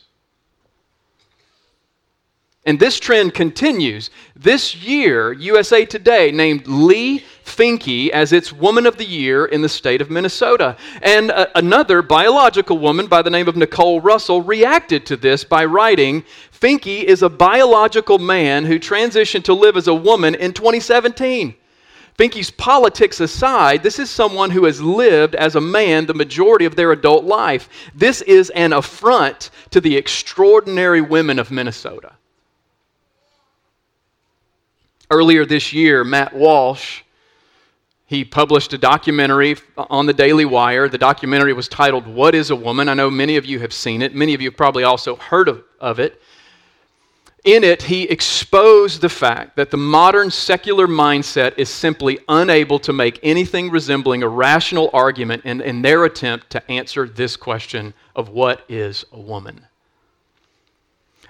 And 2.65 2.79
this 2.79 3.00
trend 3.00 3.33
continues. 3.33 4.09
This 4.36 4.75
year, 4.75 5.31
USA 5.33 5.86
Today 5.86 6.31
named 6.31 6.67
Leigh 6.67 7.24
Finke 7.49 8.09
as 8.09 8.31
its 8.31 8.53
Woman 8.53 8.85
of 8.85 8.97
the 8.97 9.05
Year 9.05 9.45
in 9.45 9.61
the 9.61 9.69
state 9.69 10.01
of 10.01 10.09
Minnesota. 10.09 10.77
And 11.01 11.31
uh, 11.31 11.47
another 11.55 12.01
biological 12.01 12.77
woman 12.77 13.07
by 13.07 13.21
the 13.21 13.29
name 13.29 13.47
of 13.47 13.57
Nicole 13.57 13.99
Russell 13.99 14.41
reacted 14.41 15.05
to 15.07 15.17
this 15.17 15.43
by 15.43 15.65
writing 15.65 16.23
Finke 16.51 17.03
is 17.03 17.23
a 17.23 17.29
biological 17.29 18.19
man 18.19 18.65
who 18.65 18.79
transitioned 18.79 19.43
to 19.45 19.53
live 19.53 19.75
as 19.75 19.87
a 19.87 19.93
woman 19.93 20.35
in 20.35 20.53
2017. 20.53 21.55
Finke's 22.19 22.51
politics 22.51 23.21
aside, 23.21 23.81
this 23.81 23.97
is 23.97 24.09
someone 24.09 24.51
who 24.51 24.65
has 24.65 24.81
lived 24.81 25.35
as 25.35 25.55
a 25.55 25.61
man 25.61 26.05
the 26.05 26.13
majority 26.13 26.65
of 26.65 26.75
their 26.75 26.91
adult 26.91 27.23
life. 27.23 27.69
This 27.95 28.21
is 28.23 28.49
an 28.49 28.73
affront 28.73 29.51
to 29.71 29.79
the 29.79 29.95
extraordinary 29.95 30.99
women 30.99 31.39
of 31.39 31.49
Minnesota. 31.49 32.11
Earlier 35.09 35.45
this 35.45 35.71
year, 35.71 36.03
Matt 36.03 36.35
Walsh, 36.35 37.03
he 38.09 38.25
published 38.25 38.73
a 38.73 38.77
documentary 38.79 39.55
on 39.77 40.07
the 40.07 40.13
Daily 40.13 40.43
Wire. 40.43 40.89
The 40.89 40.97
documentary 40.97 41.53
was 41.53 41.67
titled 41.67 42.07
What 42.07 42.33
is 42.33 42.49
a 42.49 42.55
Woman? 42.55 42.89
I 42.89 42.95
know 42.95 43.11
many 43.11 43.37
of 43.37 43.45
you 43.45 43.59
have 43.59 43.71
seen 43.71 44.01
it. 44.01 44.15
Many 44.15 44.33
of 44.33 44.41
you 44.41 44.49
have 44.49 44.57
probably 44.57 44.83
also 44.83 45.15
heard 45.15 45.47
of, 45.47 45.63
of 45.79 45.99
it. 45.99 46.19
In 47.43 47.63
it, 47.63 47.83
he 47.83 48.09
exposed 48.09 49.01
the 49.01 49.09
fact 49.09 49.57
that 49.57 49.69
the 49.69 49.77
modern 49.77 50.31
secular 50.31 50.87
mindset 50.87 51.53
is 51.59 51.69
simply 51.69 52.17
unable 52.27 52.79
to 52.79 52.91
make 52.91 53.19
anything 53.21 53.69
resembling 53.69 54.23
a 54.23 54.27
rational 54.27 54.89
argument 54.91 55.45
in, 55.45 55.61
in 55.61 55.83
their 55.83 56.05
attempt 56.05 56.49
to 56.49 56.71
answer 56.71 57.07
this 57.07 57.37
question 57.37 57.93
of 58.15 58.29
what 58.29 58.65
is 58.67 59.05
a 59.11 59.19
woman. 59.19 59.67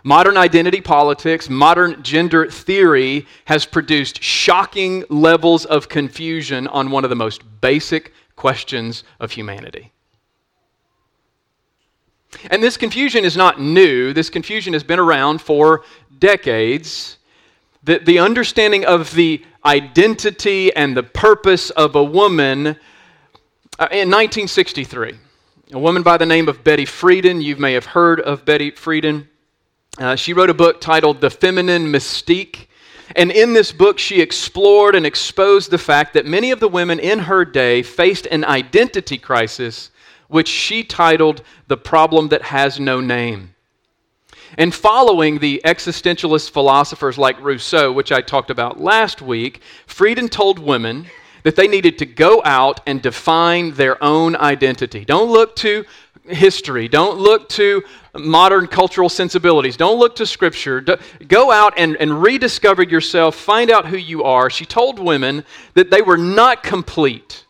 Modern 0.04 0.38
identity 0.38 0.82
politics, 0.82 1.50
modern 1.50 2.02
gender 2.04 2.50
theory 2.50 3.26
has 3.46 3.66
produced 3.66 4.24
shocking 4.24 5.04
levels 5.10 5.66
of 5.66 5.90
confusion 5.90 6.68
on 6.68 6.90
one 6.92 7.04
of 7.04 7.10
the 7.10 7.16
most 7.16 7.42
basic 7.62 8.14
questions 8.36 9.04
of 9.20 9.32
humanity. 9.32 9.92
And 12.50 12.64
this 12.64 12.78
confusion 12.78 13.26
is 13.26 13.36
not 13.36 13.60
new. 13.60 14.14
This 14.14 14.30
confusion 14.30 14.74
has 14.74 14.84
been 14.84 15.00
around 15.00 15.42
for 15.42 15.84
decades. 16.20 17.18
The, 17.84 18.00
the 18.00 18.20
understanding 18.20 18.86
of 18.86 19.14
the 19.14 19.44
identity 19.66 20.74
and 20.76 20.96
the 20.96 21.04
purpose 21.04 21.70
of 21.72 21.96
a 21.96 22.04
woman 22.04 22.68
uh, 23.78 23.88
in 23.92 24.10
1963, 24.10 25.14
a 25.72 25.80
woman 25.80 26.04
by 26.04 26.18
the 26.18 26.26
name 26.26 26.48
of 26.48 26.64
Betty 26.64 26.86
Friedan, 26.86 27.42
you 27.42 27.56
may 27.56 27.74
have 27.74 27.86
heard 27.88 28.20
of 28.20 28.46
Betty 28.46 28.72
Friedan. 28.72 29.28
Uh, 29.98 30.16
she 30.16 30.34
wrote 30.34 30.50
a 30.50 30.54
book 30.54 30.80
titled 30.80 31.20
The 31.20 31.30
Feminine 31.30 31.92
Mystique. 31.92 32.68
And 33.16 33.32
in 33.32 33.54
this 33.54 33.72
book, 33.72 33.98
she 33.98 34.22
explored 34.22 34.96
and 34.96 35.06
exposed 35.06 35.72
the 35.72 35.78
fact 35.78 36.14
that 36.14 36.26
many 36.26 36.52
of 36.52 36.60
the 36.60 36.68
women 36.68 37.00
in 37.00 37.20
her 37.20 37.44
day 37.44 37.82
faced 37.82 38.28
an 38.28 38.46
identity 38.46 39.18
crisis, 39.18 39.90
which 40.28 40.48
she 40.48 40.84
titled 40.84 41.42
The 41.68 41.78
Problem 41.78 42.28
That 42.30 42.44
Has 42.44 42.80
No 42.80 43.02
Name. 43.02 43.56
And 44.58 44.74
following 44.74 45.40
the 45.40 45.62
existentialist 45.66 46.52
philosophers 46.52 47.18
like 47.18 47.42
Rousseau, 47.42 47.92
which 47.92 48.12
I 48.12 48.22
talked 48.22 48.50
about 48.50 48.80
last 48.80 49.22
week, 49.22 49.62
Friedan 49.88 50.30
told 50.30 50.60
women 50.60 51.08
that 51.44 51.56
they 51.56 51.68
needed 51.68 51.98
to 52.00 52.06
go 52.06 52.42
out 52.44 52.80
and 52.86 53.02
define 53.02 53.72
their 53.72 54.02
own 54.04 54.36
identity. 54.36 55.06
Don't 55.06 55.32
look 55.32 55.56
to 55.58 55.86
history. 56.30 56.88
Don't 56.88 57.20
look 57.20 57.50
to 57.50 57.84
modern 58.14 58.68
cultural 58.68 59.10
sensibilities. 59.10 59.78
Don't 59.78 60.00
look 60.00 60.16
to 60.16 60.26
Scripture. 60.26 60.82
Go 61.28 61.52
out 61.52 61.74
and, 61.78 61.96
and 61.98 62.22
rediscover 62.22 62.84
yourself. 62.84 63.36
Find 63.36 63.70
out 63.70 63.88
who 63.88 63.98
you 63.98 64.24
are. 64.24 64.50
She 64.50 64.66
told 64.66 65.00
women 65.00 65.44
that 65.74 65.92
they 65.92 66.02
were 66.02 66.18
not 66.18 66.64
complete 66.64 67.46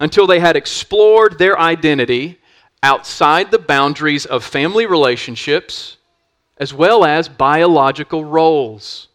until 0.00 0.26
they 0.26 0.40
had 0.40 0.56
explored 0.56 1.38
their 1.38 1.58
identity 1.58 2.38
outside 2.82 3.50
the 3.50 3.58
boundaries 3.58 4.26
of 4.26 4.44
family 4.44 4.86
relationships 4.86 5.96
as 6.58 6.72
well 6.72 7.04
as 7.04 7.28
biological 7.28 8.24
roles. 8.24 9.08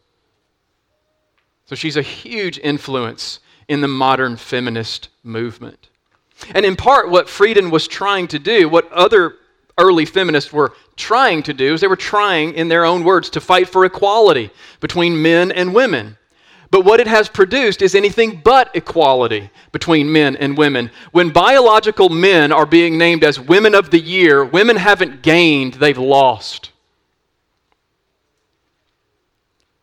So 1.65 1.75
she's 1.75 1.97
a 1.97 2.01
huge 2.01 2.59
influence 2.59 3.39
in 3.67 3.81
the 3.81 3.87
modern 3.87 4.35
feminist 4.35 5.09
movement. 5.23 5.90
And 6.53 6.65
in 6.65 6.75
part, 6.75 7.09
what 7.09 7.27
Friedan 7.27 7.71
was 7.71 7.87
trying 7.87 8.27
to 8.29 8.39
do, 8.39 8.67
what 8.67 8.91
other 8.91 9.37
early 9.77 10.05
feminists 10.05 10.51
were 10.51 10.73
trying 10.95 11.43
to 11.43 11.53
do, 11.53 11.73
is 11.73 11.81
they 11.81 11.87
were 11.87 11.95
trying, 11.95 12.53
in 12.53 12.67
their 12.67 12.85
own 12.85 13.03
words, 13.03 13.29
to 13.31 13.41
fight 13.41 13.69
for 13.69 13.85
equality 13.85 14.51
between 14.79 15.21
men 15.21 15.51
and 15.51 15.73
women. 15.73 16.17
But 16.71 16.85
what 16.85 17.01
it 17.01 17.07
has 17.07 17.27
produced 17.27 17.81
is 17.81 17.95
anything 17.95 18.41
but 18.43 18.73
equality 18.73 19.49
between 19.73 20.11
men 20.11 20.37
and 20.37 20.57
women. 20.57 20.89
When 21.11 21.29
biological 21.29 22.07
men 22.07 22.53
are 22.53 22.65
being 22.65 22.97
named 22.97 23.25
as 23.25 23.39
women 23.39 23.75
of 23.75 23.91
the 23.91 23.99
year, 23.99 24.45
women 24.45 24.77
haven't 24.77 25.21
gained, 25.21 25.73
they've 25.75 25.97
lost. 25.97 26.71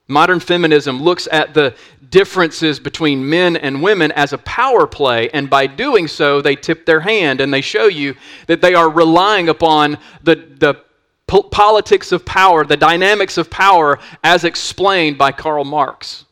Modern 0.09 0.41
feminism 0.41 1.03
looks 1.03 1.29
at 1.31 1.53
the 1.53 1.75
differences 2.09 2.81
between 2.81 3.29
men 3.29 3.57
and 3.57 3.83
women 3.83 4.11
as 4.13 4.33
a 4.33 4.39
power 4.39 4.87
play, 4.87 5.29
and 5.31 5.51
by 5.51 5.67
doing 5.67 6.09
so, 6.09 6.41
they 6.41 6.57
tip 6.57 6.87
their 6.87 7.01
hand 7.01 7.43
and 7.43 7.53
they 7.53 7.61
show 7.61 7.87
you 7.87 8.15
that 8.47 8.63
they 8.63 8.75
are 8.75 8.89
relying 8.89 9.51
upon 9.51 9.99
the, 10.23 10.35
the 10.35 10.83
po- 11.27 11.43
politics 11.43 12.11
of 12.11 12.25
power, 12.25 12.65
the 12.65 12.77
dynamics 12.77 13.37
of 13.37 13.51
power, 13.51 13.99
as 14.25 14.45
explained 14.45 15.19
by 15.19 15.31
Karl 15.31 15.65
Marx. 15.65 16.25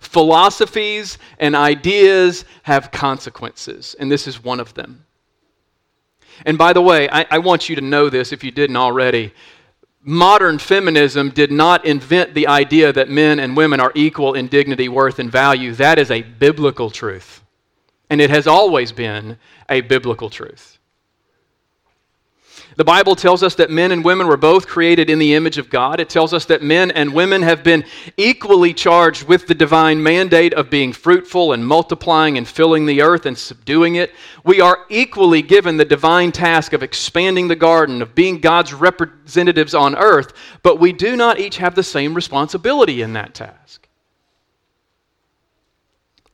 Philosophies 0.00 1.18
and 1.38 1.54
ideas 1.54 2.44
have 2.64 2.90
consequences, 2.90 3.94
and 4.00 4.10
this 4.10 4.26
is 4.26 4.42
one 4.42 4.58
of 4.58 4.74
them. 4.74 5.04
And 6.44 6.58
by 6.58 6.72
the 6.72 6.82
way, 6.82 7.08
I, 7.08 7.26
I 7.30 7.38
want 7.38 7.68
you 7.68 7.76
to 7.76 7.82
know 7.82 8.10
this 8.10 8.32
if 8.32 8.42
you 8.42 8.50
didn't 8.50 8.76
already 8.76 9.32
modern 10.02 10.58
feminism 10.58 11.30
did 11.30 11.52
not 11.52 11.84
invent 11.84 12.34
the 12.34 12.46
idea 12.46 12.92
that 12.92 13.08
men 13.08 13.38
and 13.38 13.56
women 13.56 13.80
are 13.80 13.92
equal 13.94 14.34
in 14.34 14.48
dignity, 14.48 14.88
worth, 14.88 15.18
and 15.18 15.30
value. 15.30 15.72
That 15.74 15.98
is 15.98 16.10
a 16.10 16.22
biblical 16.22 16.90
truth. 16.90 17.42
And 18.08 18.20
it 18.20 18.30
has 18.30 18.46
always 18.46 18.92
been 18.92 19.38
a 19.68 19.82
biblical 19.82 20.30
truth. 20.30 20.79
The 22.80 22.84
Bible 22.84 23.14
tells 23.14 23.42
us 23.42 23.56
that 23.56 23.70
men 23.70 23.92
and 23.92 24.02
women 24.02 24.26
were 24.26 24.38
both 24.38 24.66
created 24.66 25.10
in 25.10 25.18
the 25.18 25.34
image 25.34 25.58
of 25.58 25.68
God. 25.68 26.00
It 26.00 26.08
tells 26.08 26.32
us 26.32 26.46
that 26.46 26.62
men 26.62 26.90
and 26.90 27.12
women 27.12 27.42
have 27.42 27.62
been 27.62 27.84
equally 28.16 28.72
charged 28.72 29.24
with 29.24 29.46
the 29.46 29.54
divine 29.54 30.02
mandate 30.02 30.54
of 30.54 30.70
being 30.70 30.94
fruitful 30.94 31.52
and 31.52 31.66
multiplying 31.66 32.38
and 32.38 32.48
filling 32.48 32.86
the 32.86 33.02
earth 33.02 33.26
and 33.26 33.36
subduing 33.36 33.96
it. 33.96 34.14
We 34.46 34.62
are 34.62 34.86
equally 34.88 35.42
given 35.42 35.76
the 35.76 35.84
divine 35.84 36.32
task 36.32 36.72
of 36.72 36.82
expanding 36.82 37.48
the 37.48 37.54
garden, 37.54 38.00
of 38.00 38.14
being 38.14 38.40
God's 38.40 38.72
representatives 38.72 39.74
on 39.74 39.94
earth, 39.94 40.32
but 40.62 40.80
we 40.80 40.94
do 40.94 41.16
not 41.18 41.38
each 41.38 41.58
have 41.58 41.74
the 41.74 41.82
same 41.82 42.14
responsibility 42.14 43.02
in 43.02 43.12
that 43.12 43.34
task. 43.34 43.90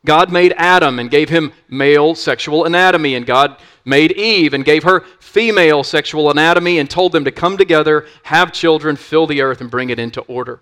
God 0.04 0.30
made 0.30 0.54
Adam 0.56 1.00
and 1.00 1.10
gave 1.10 1.28
him 1.28 1.52
male 1.68 2.14
sexual 2.14 2.66
anatomy, 2.66 3.16
and 3.16 3.26
God 3.26 3.56
made 3.86 4.12
Eve 4.12 4.52
and 4.52 4.64
gave 4.64 4.82
her 4.82 5.00
female 5.20 5.82
sexual 5.82 6.30
anatomy 6.30 6.78
and 6.78 6.90
told 6.90 7.12
them 7.12 7.24
to 7.24 7.32
come 7.32 7.56
together, 7.56 8.06
have 8.24 8.52
children, 8.52 8.96
fill 8.96 9.26
the 9.26 9.40
earth, 9.40 9.62
and 9.62 9.70
bring 9.70 9.88
it 9.88 9.98
into 9.98 10.20
order. 10.22 10.60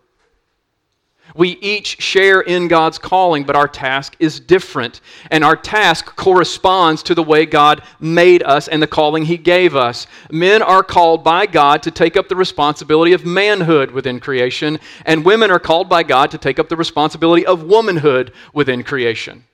We 1.35 1.50
each 1.61 2.00
share 2.00 2.43
in 2.43 2.69
God's 2.69 2.99
calling, 2.99 3.45
but 3.45 3.57
our 3.57 3.66
task 3.66 4.14
is 4.21 4.38
different. 4.38 5.00
And 5.31 5.43
our 5.43 5.57
task 5.57 6.14
corresponds 6.16 7.02
to 7.04 7.14
the 7.14 7.23
way 7.23 7.47
God 7.47 7.83
made 7.99 8.43
us 8.43 8.69
and 8.69 8.83
the 8.83 8.87
calling 8.87 9.25
He 9.25 9.38
gave 9.38 9.75
us. 9.75 10.07
Men 10.31 10.62
are 10.62 10.83
called 10.83 11.25
by 11.25 11.47
God 11.47 11.83
to 11.85 11.90
take 11.90 12.16
up 12.16 12.28
the 12.28 12.37
responsibility 12.37 13.14
of 13.14 13.25
manhood 13.25 13.90
within 13.90 14.21
creation, 14.21 14.78
and 15.07 15.25
women 15.25 15.50
are 15.50 15.59
called 15.59 15.88
by 15.88 16.02
God 16.02 16.31
to 16.31 16.38
take 16.38 16.59
up 16.59 16.69
the 16.69 16.76
responsibility 16.76 17.45
of 17.47 17.64
womanhood 17.64 18.33
within 18.52 18.85
creation. 18.85 19.45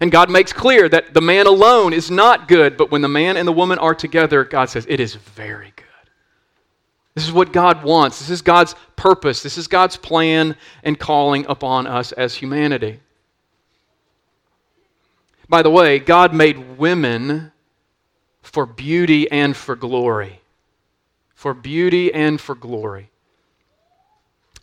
And 0.00 0.12
God 0.12 0.30
makes 0.30 0.52
clear 0.52 0.88
that 0.88 1.14
the 1.14 1.22
man 1.22 1.46
alone 1.46 1.92
is 1.92 2.10
not 2.10 2.48
good, 2.48 2.76
but 2.76 2.90
when 2.90 3.00
the 3.00 3.08
man 3.08 3.36
and 3.36 3.48
the 3.48 3.52
woman 3.52 3.78
are 3.78 3.94
together, 3.94 4.44
God 4.44 4.66
says 4.66 4.86
it 4.88 5.00
is 5.00 5.14
very 5.14 5.72
good. 5.74 5.84
This 7.14 7.24
is 7.24 7.32
what 7.32 7.52
God 7.52 7.82
wants. 7.82 8.18
This 8.18 8.28
is 8.28 8.42
God's 8.42 8.74
purpose. 8.94 9.42
This 9.42 9.56
is 9.56 9.68
God's 9.68 9.96
plan 9.96 10.54
and 10.82 10.98
calling 10.98 11.46
upon 11.48 11.86
us 11.86 12.12
as 12.12 12.34
humanity. 12.34 13.00
By 15.48 15.62
the 15.62 15.70
way, 15.70 15.98
God 15.98 16.34
made 16.34 16.76
women 16.76 17.52
for 18.42 18.66
beauty 18.66 19.30
and 19.30 19.56
for 19.56 19.76
glory. 19.76 20.40
For 21.34 21.54
beauty 21.54 22.12
and 22.12 22.38
for 22.38 22.54
glory. 22.54 23.10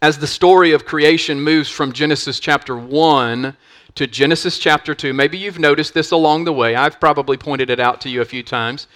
As 0.04 0.18
the 0.18 0.28
story 0.28 0.74
of 0.74 0.84
creation 0.84 1.40
moves 1.40 1.70
from 1.70 1.94
Genesis 1.94 2.38
chapter 2.38 2.76
1 2.76 3.56
to 3.96 4.06
Genesis 4.06 4.60
chapter 4.60 4.94
2, 4.94 5.14
maybe 5.14 5.38
you've 5.38 5.60
noticed 5.60 5.94
this 5.94 6.12
along 6.12 6.44
the 6.44 6.52
way. 6.52 6.76
I've 6.76 7.00
probably 7.00 7.38
pointed 7.38 7.70
it 7.70 7.80
out 7.80 8.02
to 8.02 8.10
you 8.10 8.20
a 8.20 8.26
few 8.26 8.44
times. 8.44 8.88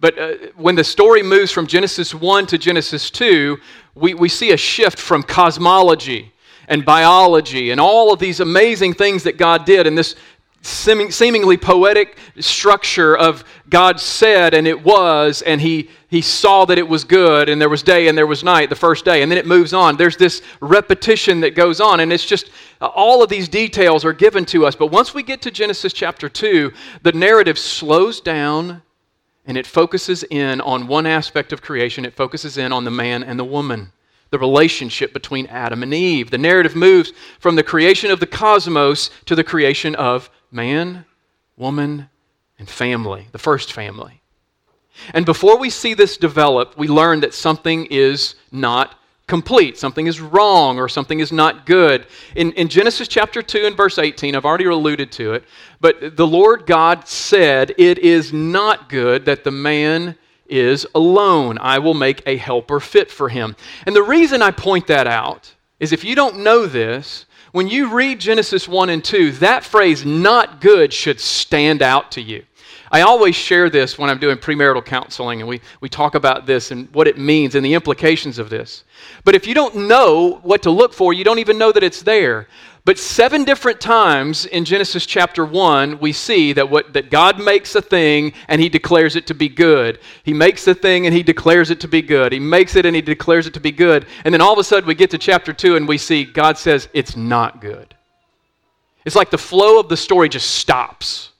But 0.00 0.18
uh, 0.18 0.32
when 0.56 0.74
the 0.74 0.82
story 0.82 1.22
moves 1.22 1.52
from 1.52 1.68
Genesis 1.68 2.12
1 2.12 2.46
to 2.46 2.58
Genesis 2.58 3.12
2, 3.12 3.56
we, 3.94 4.14
we 4.14 4.28
see 4.28 4.50
a 4.50 4.56
shift 4.56 4.98
from 4.98 5.22
cosmology 5.22 6.32
and 6.66 6.84
biology 6.84 7.70
and 7.70 7.80
all 7.80 8.12
of 8.12 8.18
these 8.18 8.40
amazing 8.40 8.94
things 8.94 9.22
that 9.22 9.38
God 9.38 9.66
did 9.66 9.86
and 9.86 9.96
this 9.96 10.16
seeming, 10.62 11.10
seemingly 11.10 11.56
poetic 11.56 12.18
structure 12.40 13.16
of 13.16 13.44
God 13.68 14.00
said 14.00 14.54
and 14.54 14.66
it 14.66 14.84
was, 14.84 15.42
and 15.42 15.60
he, 15.60 15.90
he 16.08 16.22
saw 16.22 16.64
that 16.64 16.78
it 16.78 16.88
was 16.88 17.04
good, 17.04 17.48
and 17.48 17.60
there 17.60 17.68
was 17.68 17.82
day 17.82 18.08
and 18.08 18.16
there 18.16 18.26
was 18.26 18.44
night 18.44 18.70
the 18.70 18.76
first 18.76 19.04
day, 19.04 19.22
and 19.22 19.30
then 19.30 19.38
it 19.38 19.46
moves 19.46 19.72
on. 19.72 19.96
There's 19.96 20.16
this 20.16 20.42
repetition 20.60 21.40
that 21.40 21.54
goes 21.54 21.80
on, 21.80 22.00
and 22.00 22.12
it's 22.12 22.24
just 22.24 22.50
all 22.80 23.22
of 23.22 23.28
these 23.28 23.48
details 23.48 24.04
are 24.04 24.12
given 24.12 24.44
to 24.46 24.66
us. 24.66 24.74
But 24.74 24.88
once 24.88 25.14
we 25.14 25.22
get 25.22 25.42
to 25.42 25.50
Genesis 25.50 25.92
chapter 25.92 26.28
2, 26.28 26.72
the 27.02 27.12
narrative 27.12 27.58
slows 27.58 28.20
down 28.20 28.82
and 29.46 29.56
it 29.56 29.66
focuses 29.66 30.24
in 30.24 30.60
on 30.60 30.88
one 30.88 31.06
aspect 31.06 31.52
of 31.52 31.62
creation. 31.62 32.04
It 32.04 32.14
focuses 32.14 32.58
in 32.58 32.72
on 32.72 32.84
the 32.84 32.90
man 32.90 33.22
and 33.22 33.38
the 33.38 33.44
woman, 33.44 33.92
the 34.30 34.38
relationship 34.38 35.12
between 35.12 35.46
Adam 35.46 35.82
and 35.82 35.94
Eve. 35.94 36.30
The 36.30 36.38
narrative 36.38 36.74
moves 36.74 37.12
from 37.38 37.54
the 37.54 37.62
creation 37.62 38.10
of 38.10 38.18
the 38.18 38.26
cosmos 38.26 39.10
to 39.26 39.36
the 39.36 39.44
creation 39.44 39.94
of 39.94 40.28
man, 40.50 41.04
woman, 41.56 42.08
and 42.58 42.68
family, 42.68 43.28
the 43.32 43.38
first 43.38 43.72
family. 43.72 44.22
And 45.12 45.26
before 45.26 45.58
we 45.58 45.70
see 45.70 45.94
this 45.94 46.16
develop, 46.16 46.76
we 46.78 46.88
learn 46.88 47.20
that 47.20 47.34
something 47.34 47.86
is 47.86 48.34
not 48.50 48.98
complete. 49.26 49.76
Something 49.76 50.06
is 50.06 50.20
wrong 50.20 50.78
or 50.78 50.88
something 50.88 51.20
is 51.20 51.32
not 51.32 51.66
good. 51.66 52.06
In, 52.34 52.52
in 52.52 52.68
Genesis 52.68 53.08
chapter 53.08 53.42
2 53.42 53.66
and 53.66 53.76
verse 53.76 53.98
18, 53.98 54.36
I've 54.36 54.44
already 54.44 54.66
alluded 54.66 55.10
to 55.12 55.34
it, 55.34 55.44
but 55.80 56.16
the 56.16 56.26
Lord 56.26 56.66
God 56.66 57.08
said, 57.08 57.74
It 57.76 57.98
is 57.98 58.32
not 58.32 58.88
good 58.88 59.24
that 59.24 59.44
the 59.44 59.50
man 59.50 60.16
is 60.48 60.86
alone. 60.94 61.58
I 61.58 61.80
will 61.80 61.94
make 61.94 62.22
a 62.24 62.36
helper 62.36 62.78
fit 62.78 63.10
for 63.10 63.28
him. 63.28 63.56
And 63.84 63.96
the 63.96 64.02
reason 64.02 64.42
I 64.42 64.52
point 64.52 64.86
that 64.86 65.08
out 65.08 65.55
is 65.80 65.92
if 65.92 66.04
you 66.04 66.14
don't 66.14 66.38
know 66.38 66.66
this, 66.66 67.26
when 67.52 67.68
you 67.68 67.94
read 67.94 68.20
Genesis 68.20 68.68
1 68.68 68.90
and 68.90 69.04
2, 69.04 69.32
that 69.32 69.64
phrase, 69.64 70.04
not 70.04 70.60
good, 70.60 70.92
should 70.92 71.20
stand 71.20 71.82
out 71.82 72.12
to 72.12 72.20
you. 72.20 72.44
I 72.90 73.00
always 73.00 73.34
share 73.34 73.68
this 73.68 73.98
when 73.98 74.10
I'm 74.10 74.18
doing 74.18 74.36
premarital 74.36 74.84
counseling, 74.84 75.40
and 75.40 75.48
we, 75.48 75.60
we 75.80 75.88
talk 75.88 76.14
about 76.14 76.46
this 76.46 76.70
and 76.70 76.88
what 76.94 77.08
it 77.08 77.18
means 77.18 77.54
and 77.54 77.64
the 77.64 77.74
implications 77.74 78.38
of 78.38 78.48
this. 78.48 78.84
But 79.24 79.34
if 79.34 79.46
you 79.46 79.54
don't 79.54 79.88
know 79.88 80.40
what 80.42 80.62
to 80.62 80.70
look 80.70 80.92
for, 80.92 81.12
you 81.12 81.24
don't 81.24 81.40
even 81.40 81.58
know 81.58 81.72
that 81.72 81.82
it's 81.82 82.02
there. 82.02 82.46
But 82.86 82.98
seven 82.98 83.44
different 83.44 83.80
times 83.80 84.46
in 84.46 84.64
Genesis 84.64 85.04
chapter 85.04 85.44
1, 85.44 85.98
we 85.98 86.12
see 86.12 86.54
that, 86.54 86.70
what, 86.70 86.94
that 86.94 87.10
God 87.10 87.38
makes 87.38 87.74
a 87.74 87.82
thing 87.82 88.32
and 88.48 88.62
he 88.62 88.70
declares 88.70 89.14
it 89.14 89.26
to 89.26 89.34
be 89.34 89.50
good. 89.50 89.98
He 90.22 90.32
makes 90.32 90.66
a 90.66 90.74
thing 90.74 91.04
and 91.04 91.14
he 91.14 91.22
declares 91.22 91.70
it 91.70 91.80
to 91.80 91.88
be 91.88 92.00
good. 92.00 92.32
He 92.32 92.38
makes 92.38 92.76
it 92.76 92.86
and 92.86 92.96
he 92.96 93.02
declares 93.02 93.46
it 93.46 93.52
to 93.54 93.60
be 93.60 93.72
good. 93.72 94.06
And 94.24 94.32
then 94.32 94.40
all 94.40 94.54
of 94.54 94.58
a 94.58 94.64
sudden 94.64 94.86
we 94.86 94.94
get 94.94 95.10
to 95.10 95.18
chapter 95.18 95.52
2 95.52 95.76
and 95.76 95.86
we 95.86 95.98
see 95.98 96.24
God 96.24 96.56
says 96.56 96.88
it's 96.94 97.16
not 97.16 97.60
good. 97.60 97.94
It's 99.04 99.16
like 99.16 99.30
the 99.30 99.36
flow 99.36 99.78
of 99.78 99.90
the 99.90 99.96
story 99.96 100.30
just 100.30 100.52
stops. 100.52 101.32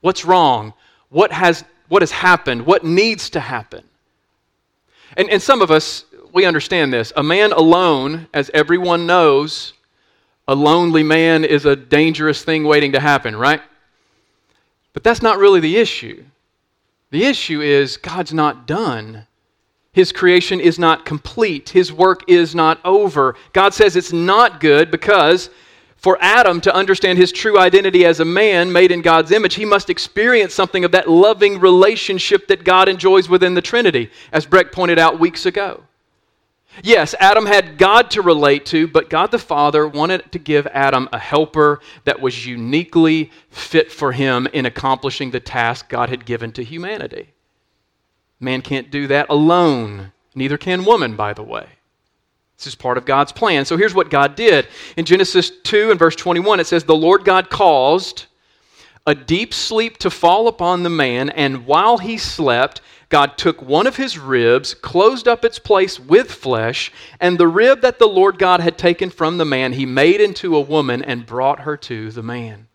What's 0.00 0.24
wrong? 0.24 0.72
what 1.14 1.30
has, 1.30 1.64
what 1.86 2.02
has 2.02 2.10
happened, 2.10 2.66
what 2.66 2.82
needs 2.82 3.30
to 3.30 3.40
happen. 3.40 3.84
And, 5.16 5.30
and 5.30 5.40
some 5.40 5.62
of 5.62 5.70
us, 5.70 6.04
we 6.32 6.44
understand 6.44 6.92
this. 6.92 7.12
A 7.14 7.22
man 7.22 7.52
alone, 7.52 8.26
as 8.34 8.50
everyone 8.52 9.06
knows, 9.06 9.74
a 10.46 10.54
lonely 10.54 11.02
man 11.02 11.44
is 11.44 11.64
a 11.64 11.76
dangerous 11.76 12.44
thing 12.44 12.64
waiting 12.64 12.92
to 12.92 13.00
happen, 13.00 13.34
right? 13.36 13.62
But 14.92 15.02
that's 15.02 15.22
not 15.22 15.38
really 15.38 15.60
the 15.60 15.76
issue. 15.76 16.24
The 17.10 17.24
issue 17.24 17.60
is 17.60 17.96
God's 17.96 18.34
not 18.34 18.66
done. 18.66 19.26
His 19.92 20.12
creation 20.12 20.60
is 20.60 20.78
not 20.78 21.04
complete. 21.04 21.70
His 21.70 21.92
work 21.92 22.28
is 22.28 22.54
not 22.54 22.80
over. 22.84 23.36
God 23.52 23.72
says 23.72 23.94
it's 23.94 24.12
not 24.12 24.60
good 24.60 24.90
because 24.90 25.50
for 25.96 26.18
Adam 26.20 26.60
to 26.62 26.74
understand 26.74 27.16
his 27.16 27.32
true 27.32 27.58
identity 27.58 28.04
as 28.04 28.20
a 28.20 28.24
man 28.24 28.70
made 28.72 28.90
in 28.90 29.00
God's 29.00 29.30
image, 29.30 29.54
he 29.54 29.64
must 29.64 29.88
experience 29.88 30.52
something 30.52 30.84
of 30.84 30.92
that 30.92 31.08
loving 31.08 31.60
relationship 31.60 32.48
that 32.48 32.64
God 32.64 32.88
enjoys 32.88 33.28
within 33.28 33.54
the 33.54 33.62
Trinity, 33.62 34.10
as 34.32 34.44
Breck 34.44 34.70
pointed 34.70 34.98
out 34.98 35.18
weeks 35.18 35.46
ago. 35.46 35.84
Yes, 36.82 37.14
Adam 37.20 37.46
had 37.46 37.78
God 37.78 38.10
to 38.12 38.22
relate 38.22 38.66
to, 38.66 38.88
but 38.88 39.10
God 39.10 39.30
the 39.30 39.38
Father 39.38 39.86
wanted 39.86 40.32
to 40.32 40.38
give 40.38 40.66
Adam 40.68 41.08
a 41.12 41.18
helper 41.18 41.80
that 42.04 42.20
was 42.20 42.46
uniquely 42.46 43.30
fit 43.50 43.92
for 43.92 44.12
him 44.12 44.48
in 44.52 44.66
accomplishing 44.66 45.30
the 45.30 45.40
task 45.40 45.88
God 45.88 46.08
had 46.08 46.24
given 46.24 46.52
to 46.52 46.64
humanity. 46.64 47.28
Man 48.40 48.60
can't 48.62 48.90
do 48.90 49.06
that 49.06 49.26
alone, 49.30 50.12
neither 50.34 50.58
can 50.58 50.84
woman, 50.84 51.14
by 51.16 51.32
the 51.32 51.42
way. 51.42 51.66
This 52.56 52.66
is 52.66 52.74
part 52.74 52.98
of 52.98 53.04
God's 53.04 53.32
plan. 53.32 53.64
So 53.64 53.76
here's 53.76 53.94
what 53.94 54.10
God 54.10 54.36
did. 54.36 54.68
In 54.96 55.04
Genesis 55.04 55.50
2 55.64 55.90
and 55.90 55.98
verse 55.98 56.16
21, 56.16 56.60
it 56.60 56.66
says, 56.66 56.84
The 56.84 56.94
Lord 56.94 57.24
God 57.24 57.50
caused 57.50 58.26
a 59.06 59.14
deep 59.14 59.52
sleep 59.52 59.98
to 59.98 60.10
fall 60.10 60.48
upon 60.48 60.82
the 60.82 60.90
man, 60.90 61.30
and 61.30 61.66
while 61.66 61.98
he 61.98 62.16
slept, 62.16 62.80
God 63.08 63.36
took 63.38 63.62
one 63.62 63.86
of 63.86 63.96
his 63.96 64.18
ribs, 64.18 64.74
closed 64.74 65.28
up 65.28 65.44
its 65.44 65.58
place 65.58 66.00
with 66.00 66.30
flesh, 66.30 66.92
and 67.20 67.38
the 67.38 67.48
rib 67.48 67.82
that 67.82 67.98
the 67.98 68.06
Lord 68.06 68.38
God 68.38 68.60
had 68.60 68.78
taken 68.78 69.10
from 69.10 69.38
the 69.38 69.44
man, 69.44 69.72
he 69.72 69.86
made 69.86 70.20
into 70.20 70.56
a 70.56 70.60
woman 70.60 71.02
and 71.02 71.26
brought 71.26 71.60
her 71.60 71.76
to 71.76 72.10
the 72.10 72.22
man. 72.22 72.66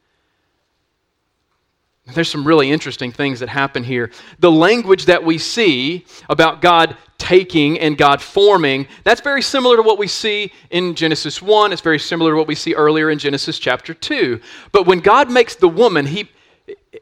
There's 2.14 2.30
some 2.30 2.46
really 2.46 2.72
interesting 2.72 3.12
things 3.12 3.40
that 3.40 3.50
happen 3.50 3.84
here. 3.84 4.12
The 4.40 4.52
language 4.52 5.06
that 5.06 5.24
we 5.24 5.38
see 5.38 6.06
about 6.30 6.62
God 6.62 6.98
taking 7.18 7.78
and 7.80 7.98
God 7.98 8.22
forming, 8.22 8.88
that's 9.04 9.22
very 9.22 9.42
similar 9.42 9.76
to 9.76 9.84
what 9.84 10.00
we 10.00 10.08
see 10.08 10.52
in 10.72 10.96
Genesis 10.96 11.42
1. 11.42 11.72
It's 11.72 11.82
very 11.82 12.00
similar 12.00 12.32
to 12.32 12.38
what 12.38 12.48
we 12.48 12.56
see 12.56 12.74
earlier 12.74 13.10
in 13.12 13.20
Genesis 13.20 13.60
chapter 13.60 13.94
2. 13.94 14.40
But 14.72 14.88
when 14.88 15.00
God 15.00 15.30
makes 15.30 15.56
the 15.56 15.68
woman, 15.68 16.06
he, 16.06 16.30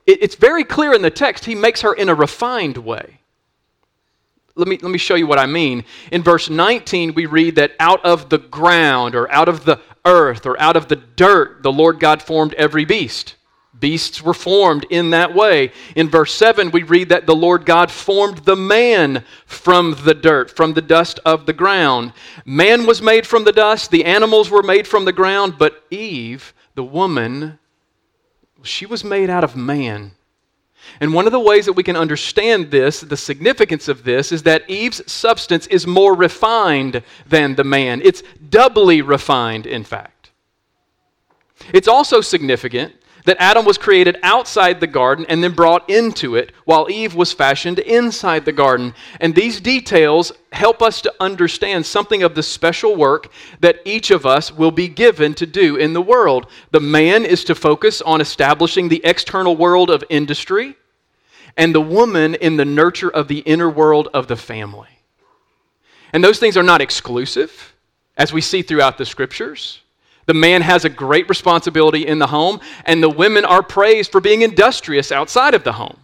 it's 0.07 0.35
very 0.35 0.63
clear 0.63 0.93
in 0.93 1.01
the 1.01 1.11
text, 1.11 1.45
he 1.45 1.55
makes 1.55 1.81
her 1.81 1.93
in 1.93 2.09
a 2.09 2.15
refined 2.15 2.77
way. 2.77 3.19
Let 4.55 4.67
me, 4.67 4.79
let 4.81 4.89
me 4.89 4.97
show 4.97 5.15
you 5.15 5.27
what 5.27 5.37
I 5.37 5.45
mean. 5.45 5.83
In 6.11 6.23
verse 6.23 6.49
19, 6.49 7.13
we 7.13 7.27
read 7.27 7.55
that 7.55 7.73
out 7.79 8.03
of 8.03 8.29
the 8.29 8.39
ground 8.39 9.13
or 9.13 9.31
out 9.31 9.47
of 9.47 9.65
the 9.65 9.79
earth 10.03 10.45
or 10.45 10.59
out 10.59 10.75
of 10.75 10.87
the 10.87 10.95
dirt, 10.95 11.61
the 11.61 11.71
Lord 11.71 11.99
God 11.99 12.23
formed 12.23 12.55
every 12.55 12.85
beast. 12.85 13.35
Beasts 13.79 14.23
were 14.23 14.33
formed 14.33 14.85
in 14.89 15.11
that 15.11 15.35
way. 15.35 15.71
In 15.95 16.09
verse 16.09 16.33
7, 16.33 16.71
we 16.71 16.81
read 16.81 17.09
that 17.09 17.27
the 17.27 17.35
Lord 17.35 17.65
God 17.65 17.91
formed 17.91 18.39
the 18.39 18.55
man 18.55 19.23
from 19.45 19.95
the 20.03 20.15
dirt, 20.15 20.49
from 20.49 20.73
the 20.73 20.81
dust 20.81 21.19
of 21.25 21.45
the 21.45 21.53
ground. 21.53 22.13
Man 22.43 22.87
was 22.87 23.01
made 23.01 23.27
from 23.27 23.43
the 23.43 23.51
dust, 23.51 23.91
the 23.91 24.05
animals 24.05 24.49
were 24.49 24.63
made 24.63 24.87
from 24.87 25.05
the 25.05 25.13
ground, 25.13 25.55
but 25.59 25.83
Eve, 25.91 26.55
the 26.73 26.83
woman, 26.83 27.59
she 28.63 28.85
was 28.85 29.03
made 29.03 29.29
out 29.29 29.43
of 29.43 29.55
man. 29.55 30.11
And 30.99 31.13
one 31.13 31.25
of 31.25 31.31
the 31.31 31.39
ways 31.39 31.65
that 31.65 31.73
we 31.73 31.83
can 31.83 31.95
understand 31.95 32.71
this, 32.71 33.01
the 33.01 33.17
significance 33.17 33.87
of 33.87 34.03
this, 34.03 34.31
is 34.31 34.43
that 34.43 34.69
Eve's 34.69 35.09
substance 35.11 35.67
is 35.67 35.85
more 35.85 36.13
refined 36.15 37.03
than 37.27 37.55
the 37.55 37.63
man. 37.63 38.01
It's 38.03 38.23
doubly 38.49 39.01
refined, 39.01 39.65
in 39.65 39.83
fact. 39.83 40.31
It's 41.73 41.87
also 41.87 42.21
significant 42.21 42.93
that 43.27 43.41
Adam 43.41 43.65
was 43.65 43.77
created 43.77 44.17
outside 44.23 44.79
the 44.79 44.87
garden 44.87 45.25
and 45.27 45.43
then 45.43 45.51
brought 45.51 45.89
into 45.89 46.35
it, 46.35 46.53
while 46.63 46.89
Eve 46.89 47.13
was 47.13 47.33
fashioned 47.33 47.77
inside 47.79 48.45
the 48.45 48.53
garden. 48.53 48.93
And 49.19 49.35
these 49.35 49.59
details 49.59 50.31
help 50.53 50.81
us 50.81 51.01
to 51.01 51.13
understand 51.19 51.85
something 51.85 52.23
of 52.23 52.35
the 52.35 52.41
special 52.41 52.95
work 52.95 53.29
that 53.59 53.81
each 53.83 54.11
of 54.11 54.25
us 54.25 54.53
will 54.53 54.71
be 54.71 54.87
given 54.87 55.33
to 55.33 55.45
do 55.45 55.75
in 55.75 55.91
the 55.91 56.01
world. 56.01 56.47
The 56.71 56.79
man 56.79 57.25
is 57.25 57.43
to 57.43 57.53
focus 57.53 58.01
on 58.01 58.21
establishing 58.21 58.87
the 58.87 59.01
external 59.03 59.57
world 59.57 59.89
of 59.89 60.05
industry, 60.09 60.77
and 61.57 61.75
the 61.75 61.81
woman 61.81 62.33
in 62.35 62.55
the 62.55 62.63
nurture 62.63 63.09
of 63.09 63.27
the 63.27 63.39
inner 63.39 63.69
world 63.69 64.07
of 64.13 64.27
the 64.27 64.37
family. 64.37 65.01
And 66.13 66.23
those 66.23 66.39
things 66.39 66.55
are 66.55 66.63
not 66.63 66.79
exclusive, 66.79 67.75
as 68.15 68.31
we 68.31 68.39
see 68.39 68.61
throughout 68.61 68.97
the 68.97 69.05
scriptures. 69.05 69.81
The 70.27 70.33
man 70.33 70.61
has 70.61 70.85
a 70.85 70.89
great 70.89 71.27
responsibility 71.29 72.05
in 72.05 72.19
the 72.19 72.27
home, 72.27 72.59
and 72.85 73.01
the 73.01 73.09
women 73.09 73.45
are 73.45 73.63
praised 73.63 74.11
for 74.11 74.21
being 74.21 74.43
industrious 74.43 75.11
outside 75.11 75.55
of 75.55 75.63
the 75.63 75.73
home. 75.73 75.97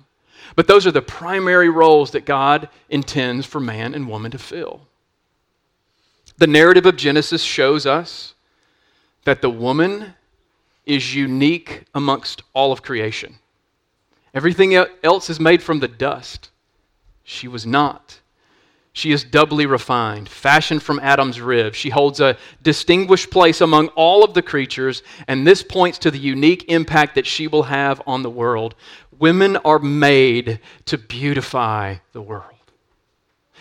But 0.55 0.67
those 0.67 0.88
are 0.88 0.91
the 0.91 1.01
primary 1.01 1.69
roles 1.69 2.12
that 2.12 2.25
God 2.25 2.69
intends 2.89 3.45
for 3.45 3.59
man 3.59 3.93
and 3.93 4.07
woman 4.07 4.31
to 4.31 4.38
fill. 4.38 4.88
The 6.38 6.47
narrative 6.47 6.86
of 6.86 6.95
Genesis 6.95 7.43
shows 7.43 7.86
us 7.86 8.33
that 9.25 9.41
the 9.41 9.49
woman 9.49 10.13
is 10.86 11.15
unique 11.15 11.83
amongst 11.93 12.43
all 12.53 12.71
of 12.71 12.81
creation. 12.81 13.36
Everything 14.33 14.73
else 15.03 15.29
is 15.29 15.39
made 15.39 15.62
from 15.62 15.79
the 15.79 15.88
dust. 15.88 16.49
She 17.23 17.47
was 17.47 17.65
not. 17.65 18.19
She 18.95 19.12
is 19.12 19.23
doubly 19.23 19.65
refined, 19.65 20.29
fashioned 20.29 20.84
from 20.84 20.99
Adam's 20.99 21.41
rib. 21.41 21.73
She 21.73 21.89
holds 21.89 22.19
a 22.19 22.38
distinguished 22.62 23.32
place 23.32 23.60
among 23.60 23.88
all 23.89 24.23
of 24.23 24.36
the 24.36 24.43
creatures, 24.43 25.01
and 25.27 25.47
this 25.47 25.63
points 25.63 25.97
to 25.99 26.12
the 26.12 26.19
unique 26.19 26.65
impact 26.67 27.15
that 27.15 27.25
she 27.25 27.47
will 27.47 27.63
have 27.63 28.03
on 28.06 28.21
the 28.21 28.29
world. 28.29 28.75
Women 29.17 29.58
are 29.58 29.79
made 29.79 30.60
to 30.86 30.99
beautify 30.99 31.95
the 32.12 32.21
world. 32.21 32.45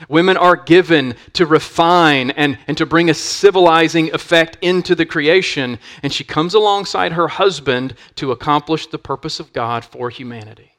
Women 0.07 0.37
are 0.37 0.57
given 0.57 1.15
to 1.33 1.47
refine 1.47 2.31
and, 2.33 2.59
and 2.67 2.77
to 2.77 2.85
bring 2.85 3.09
a 3.09 3.15
civilizing 3.15 4.13
effect 4.13 4.59
into 4.61 4.95
the 4.95 5.07
creation, 5.07 5.79
and 6.03 6.13
she 6.13 6.25
comes 6.25 6.53
alongside 6.53 7.13
her 7.13 7.29
husband 7.29 7.95
to 8.17 8.33
accomplish 8.33 8.87
the 8.89 8.99
purpose 8.99 9.41
of 9.41 9.55
God 9.55 9.83
for 9.83 10.11
humanity. 10.11 10.73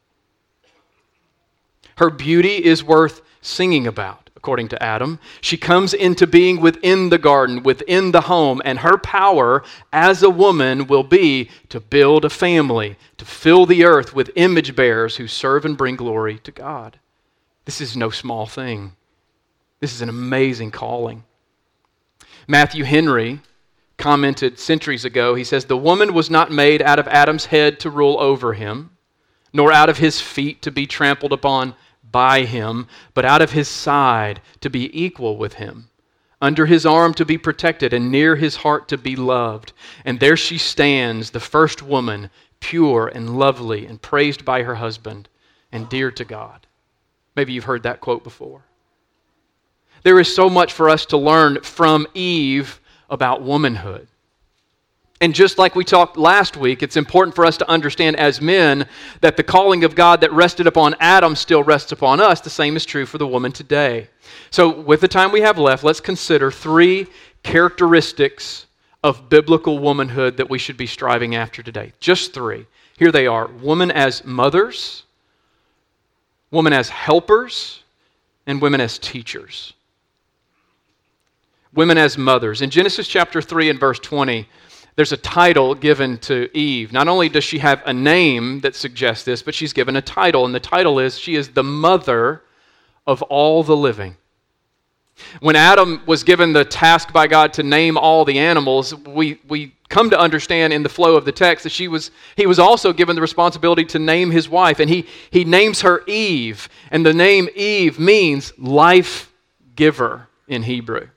Her 1.96 2.12
beauty 2.12 2.64
is 2.64 2.84
worth 2.84 3.22
singing 3.42 3.88
about 3.88 4.23
according 4.44 4.68
to 4.68 4.84
Adam. 4.84 5.20
She 5.40 5.56
comes 5.56 5.94
into 5.94 6.28
being 6.28 6.60
within 6.60 7.08
the 7.08 7.18
garden, 7.18 7.64
within 7.64 8.12
the 8.12 8.20
home, 8.20 8.62
and 8.66 8.80
her 8.80 8.98
power 8.98 9.64
as 9.94 10.22
a 10.22 10.30
woman 10.30 10.86
will 10.86 11.06
be 11.06 11.50
to 11.70 11.80
build 11.80 12.26
a 12.26 12.30
family, 12.30 12.98
to 13.18 13.24
fill 13.24 13.66
the 13.66 13.86
earth 13.86 14.14
with 14.14 14.30
image 14.36 14.76
bearers 14.76 15.16
who 15.16 15.28
serve 15.28 15.64
and 15.64 15.78
bring 15.78 15.96
glory 15.96 16.40
to 16.40 16.52
God. 16.52 17.00
This 17.64 17.80
is 17.80 17.96
no 17.96 18.10
small 18.10 18.46
thing. 18.46 18.92
This 19.80 19.94
is 19.94 20.02
an 20.02 20.10
amazing 20.10 20.72
calling. 20.72 21.24
Matthew 22.46 22.84
Henry 22.84 23.40
commented 23.98 24.60
centuries 24.60 25.06
ago, 25.06 25.36
he 25.36 25.46
says, 25.46 25.64
The 25.64 25.78
woman 25.78 26.14
was 26.14 26.30
not 26.30 26.52
made 26.52 26.82
out 26.82 27.00
of 27.00 27.08
Adam's 27.08 27.46
head 27.46 27.80
to 27.80 27.90
rule 27.90 28.20
over 28.20 28.52
him, 28.52 28.90
nor 29.54 29.72
out 29.72 29.88
of 29.88 30.00
his 30.00 30.20
feet 30.20 30.62
to 30.64 30.70
be 30.70 30.86
trampled 30.86 31.32
upon 31.32 31.76
by 32.14 32.46
him, 32.46 32.88
but 33.14 33.26
out 33.26 33.42
of 33.42 33.52
his 33.52 33.68
side 33.68 34.42
to 34.62 34.70
be 34.70 34.90
equal 34.98 35.36
with 35.36 35.56
him, 35.56 35.90
under 36.42 36.66
his 36.66 36.86
arm 36.86 37.14
to 37.16 37.26
be 37.26 37.38
protected, 37.38 37.92
and 37.94 38.10
near 38.10 38.38
his 38.38 38.56
heart 38.56 38.88
to 38.88 38.98
be 38.98 39.18
loved. 39.18 39.74
And 40.06 40.22
there 40.22 40.38
she 40.38 40.58
stands, 40.58 41.32
the 41.32 41.42
first 41.42 41.82
woman, 41.82 42.30
pure 42.62 43.12
and 43.14 43.38
lovely, 43.38 43.86
and 43.86 44.02
praised 44.02 44.46
by 44.46 44.64
her 44.64 44.76
husband, 44.76 45.28
and 45.74 45.90
dear 45.90 46.10
to 46.12 46.24
God. 46.24 46.66
Maybe 47.36 47.52
you've 47.52 47.66
heard 47.66 47.84
that 47.84 48.00
quote 48.00 48.24
before. 48.24 48.62
There 50.04 50.20
is 50.20 50.34
so 50.34 50.50
much 50.50 50.72
for 50.72 50.90
us 50.90 51.06
to 51.08 51.18
learn 51.18 51.62
from 51.62 52.08
Eve 52.14 52.80
about 53.10 53.42
womanhood. 53.42 54.08
And 55.24 55.34
just 55.34 55.58
like 55.58 55.74
we 55.74 55.86
talked 55.86 56.18
last 56.18 56.58
week, 56.58 56.84
it's 56.84 56.98
important 56.98 57.34
for 57.34 57.46
us 57.46 57.56
to 57.56 57.70
understand 57.72 58.18
as 58.18 58.42
men 58.42 58.86
that 59.22 59.38
the 59.38 59.44
calling 59.44 59.86
of 59.86 59.96
God 59.96 60.20
that 60.20 60.34
rested 60.34 60.68
upon 60.68 60.96
Adam 61.00 61.38
still 61.38 61.64
rests 61.64 61.94
upon 61.94 62.20
us. 62.20 62.42
The 62.42 62.50
same 62.50 62.76
is 62.76 62.86
true 62.86 63.06
for 63.06 63.18
the 63.18 63.26
woman 63.26 63.54
today. 63.54 64.10
So, 64.52 64.82
with 64.82 65.00
the 65.00 65.08
time 65.08 65.32
we 65.32 65.40
have 65.40 65.58
left, 65.58 65.82
let's 65.82 66.02
consider 66.02 66.52
three 66.52 67.08
characteristics 67.42 68.66
of 69.02 69.30
biblical 69.30 69.80
womanhood 69.80 70.36
that 70.36 70.50
we 70.50 70.60
should 70.60 70.76
be 70.76 70.88
striving 70.88 71.36
after 71.36 71.64
today. 71.64 71.94
Just 72.02 72.34
three. 72.34 72.66
Here 72.98 73.10
they 73.10 73.26
are 73.26 73.48
woman 73.48 73.92
as 73.92 74.26
mothers, 74.26 75.04
woman 76.52 76.74
as 76.74 76.90
helpers, 76.90 77.82
and 78.46 78.62
women 78.62 78.82
as 78.82 79.00
teachers. 79.00 79.72
Women 81.74 81.98
as 81.98 82.18
mothers. 82.18 82.62
In 82.62 82.70
Genesis 82.70 83.08
chapter 83.08 83.42
3 83.42 83.70
and 83.70 83.80
verse 83.80 84.00
20, 84.00 84.50
there's 84.96 85.12
a 85.12 85.18
title 85.18 85.74
given 85.74 86.18
to 86.20 86.56
Eve. 86.56 86.94
Not 86.94 87.08
only 87.08 87.30
does 87.30 87.44
she 87.44 87.60
have 87.60 87.82
a 87.86 87.94
name 87.94 88.60
that 88.62 88.76
suggests 88.76 89.26
this, 89.26 89.42
but 89.42 89.56
she's 89.56 89.74
given 89.74 89.96
a 89.96 90.02
title, 90.02 90.46
and 90.46 90.54
the 90.54 90.60
title 90.60 91.00
is 91.00 91.18
she 91.18 91.36
is 91.36 91.50
the 91.50 91.64
mother 91.64 92.44
of 93.08 93.22
all 93.24 93.64
the 93.64 93.76
living. 93.76 94.18
When 95.40 95.56
Adam 95.56 96.02
was 96.06 96.24
given 96.24 96.54
the 96.54 96.66
task 96.66 97.14
by 97.14 97.28
God 97.28 97.54
to 97.54 97.64
name 97.64 97.98
all 97.98 98.26
the 98.26 98.40
animals, 98.40 98.96
we, 98.96 99.40
we 99.48 99.76
come 99.90 100.10
to 100.10 100.20
understand 100.20 100.74
in 100.74 100.84
the 100.84 100.90
flow 100.90 101.16
of 101.16 101.26
the 101.26 101.32
text 101.32 101.64
that 101.64 101.72
she 101.72 101.88
was, 101.88 102.12
he 102.36 102.48
was 102.48 102.58
also 102.58 102.94
given 102.94 103.16
the 103.16 103.22
responsibility 103.22 103.86
to 103.86 104.00
name 104.00 104.32
his 104.32 104.50
wife, 104.50 104.80
and 104.80 104.90
he, 104.90 105.06
he 105.30 105.44
names 105.44 105.82
her 105.82 106.04
Eve, 106.08 106.68
and 106.92 107.06
the 107.06 107.14
name 107.14 107.48
Eve 107.56 108.00
means 108.00 108.54
life 108.58 109.32
giver 109.76 110.28
in 110.48 110.64
Hebrew. 110.64 111.10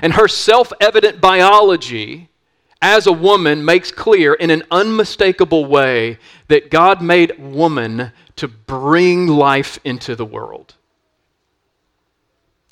And 0.00 0.14
her 0.14 0.28
self 0.28 0.72
evident 0.80 1.20
biology 1.20 2.29
as 2.82 3.06
a 3.06 3.12
woman 3.12 3.64
makes 3.64 3.92
clear 3.92 4.34
in 4.34 4.50
an 4.50 4.62
unmistakable 4.70 5.66
way 5.66 6.18
that 6.48 6.70
God 6.70 7.02
made 7.02 7.38
woman 7.38 8.12
to 8.36 8.48
bring 8.48 9.26
life 9.26 9.78
into 9.84 10.16
the 10.16 10.24
world. 10.24 10.74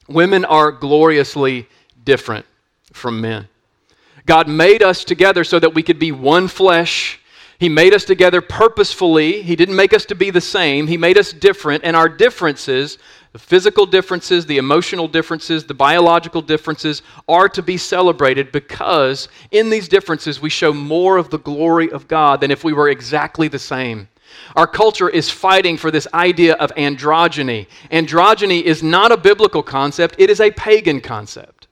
Women 0.08 0.44
are 0.46 0.72
gloriously 0.72 1.68
different 2.04 2.46
from 2.92 3.20
men. 3.20 3.48
God 4.24 4.48
made 4.48 4.82
us 4.82 5.04
together 5.04 5.44
so 5.44 5.58
that 5.58 5.74
we 5.74 5.82
could 5.82 5.98
be 5.98 6.12
one 6.12 6.48
flesh. 6.48 7.20
He 7.58 7.68
made 7.68 7.92
us 7.92 8.04
together 8.04 8.40
purposefully. 8.40 9.42
He 9.42 9.56
didn't 9.56 9.76
make 9.76 9.92
us 9.92 10.04
to 10.06 10.14
be 10.14 10.30
the 10.30 10.40
same. 10.40 10.86
He 10.86 10.96
made 10.96 11.18
us 11.18 11.32
different, 11.32 11.84
and 11.84 11.96
our 11.96 12.08
differences 12.08 12.98
the 13.32 13.38
physical 13.38 13.84
differences, 13.84 14.46
the 14.46 14.58
emotional 14.58 15.06
differences, 15.06 15.64
the 15.64 15.74
biological 15.74 16.40
differences 16.40 17.02
are 17.28 17.48
to 17.50 17.62
be 17.62 17.76
celebrated 17.76 18.50
because 18.52 19.28
in 19.50 19.70
these 19.70 19.86
differences 19.86 20.40
we 20.40 20.50
show 20.50 20.72
more 20.72 21.18
of 21.18 21.30
the 21.30 21.38
glory 21.38 21.90
of 21.90 22.08
God 22.08 22.40
than 22.40 22.50
if 22.50 22.64
we 22.64 22.72
were 22.72 22.88
exactly 22.88 23.48
the 23.48 23.58
same. 23.58 24.08
Our 24.56 24.66
culture 24.66 25.08
is 25.08 25.30
fighting 25.30 25.76
for 25.76 25.90
this 25.90 26.08
idea 26.14 26.54
of 26.54 26.74
androgyny. 26.74 27.66
Androgyny 27.90 28.62
is 28.62 28.82
not 28.82 29.12
a 29.12 29.16
biblical 29.16 29.62
concept, 29.62 30.14
it 30.18 30.30
is 30.30 30.40
a 30.40 30.50
pagan 30.50 31.00
concept. 31.00 31.68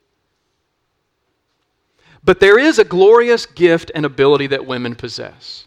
But 2.23 2.39
there 2.39 2.59
is 2.59 2.77
a 2.77 2.83
glorious 2.83 3.45
gift 3.45 3.91
and 3.95 4.05
ability 4.05 4.47
that 4.47 4.65
women 4.65 4.95
possess 4.95 5.66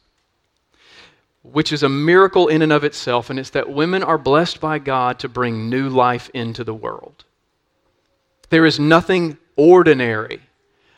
which 1.52 1.72
is 1.72 1.82
a 1.82 1.88
miracle 1.88 2.48
in 2.48 2.62
and 2.62 2.72
of 2.72 2.84
itself, 2.84 3.30
and 3.30 3.38
it's 3.38 3.50
that 3.50 3.70
women 3.70 4.02
are 4.02 4.18
blessed 4.18 4.60
by 4.60 4.78
God 4.78 5.18
to 5.20 5.28
bring 5.28 5.68
new 5.68 5.88
life 5.88 6.30
into 6.34 6.64
the 6.64 6.74
world. 6.74 7.24
There 8.50 8.66
is 8.66 8.80
nothing 8.80 9.38
ordinary 9.56 10.40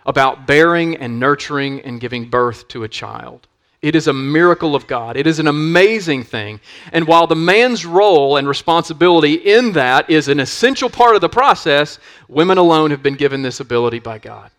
about 0.04 0.46
bearing 0.46 0.96
and 0.96 1.20
nurturing 1.20 1.80
and 1.80 2.00
giving 2.00 2.28
birth 2.28 2.68
to 2.68 2.84
a 2.84 2.88
child. 2.88 3.46
It 3.82 3.96
is 3.96 4.06
a 4.06 4.12
miracle 4.12 4.76
of 4.76 4.86
God. 4.86 5.16
It 5.16 5.26
is 5.26 5.40
an 5.40 5.48
amazing 5.48 6.22
thing. 6.22 6.60
And 6.92 7.06
while 7.06 7.26
the 7.26 7.34
man's 7.34 7.84
role 7.84 8.36
and 8.36 8.46
responsibility 8.46 9.34
in 9.34 9.72
that 9.72 10.08
is 10.08 10.28
an 10.28 10.38
essential 10.38 10.88
part 10.88 11.16
of 11.16 11.20
the 11.20 11.28
process, 11.28 11.98
women 12.28 12.58
alone 12.58 12.92
have 12.92 13.02
been 13.02 13.16
given 13.16 13.42
this 13.42 13.58
ability 13.58 13.98
by 13.98 14.18
God. 14.18 14.50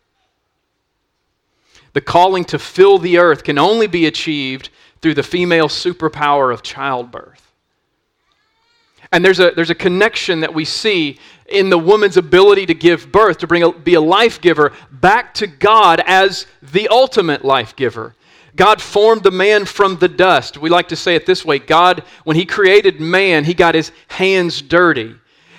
The 1.94 2.02
calling 2.02 2.44
to 2.46 2.60
fill 2.60 2.98
the 2.98 3.18
earth 3.18 3.44
can 3.44 3.58
only 3.58 3.88
be 3.88 4.08
achieved 4.08 4.70
through 5.04 5.14
the 5.14 5.22
female 5.22 5.68
superpower 5.68 6.52
of 6.52 6.64
childbirth. 6.64 7.52
And 9.12 9.24
there's 9.24 9.40
a, 9.40 9.52
there's 9.52 9.70
a 9.70 9.76
connection 9.76 10.40
that 10.40 10.54
we 10.54 10.66
see 10.66 11.20
in 11.48 11.70
the 11.70 11.78
woman's 11.78 12.16
ability 12.18 12.66
to 12.68 12.74
give 12.74 13.12
birth, 13.12 13.38
to 13.40 13.48
bring 13.48 13.64
a, 13.64 13.72
be 13.72 13.94
a 13.94 14.02
life 14.02 14.40
giver, 14.42 14.72
back 14.92 15.34
to 15.36 15.46
God 15.46 16.02
as 16.08 16.48
the 16.62 16.88
ultimate 16.88 17.44
life 17.44 17.76
giver. 17.76 18.16
God 18.56 18.82
formed 18.82 19.24
the 19.24 19.32
man 19.32 19.66
from 19.66 19.98
the 19.98 20.08
dust. 20.08 20.58
We 20.58 20.70
like 20.70 20.88
to 20.88 20.96
say 20.96 21.16
it 21.16 21.26
this 21.26 21.44
way 21.44 21.60
God, 21.60 22.04
when 22.24 22.38
He 22.38 22.46
created 22.46 23.02
man, 23.02 23.44
He 23.44 23.54
got 23.54 23.76
His 23.76 23.92
hands 24.08 24.62
dirty. 24.62 25.16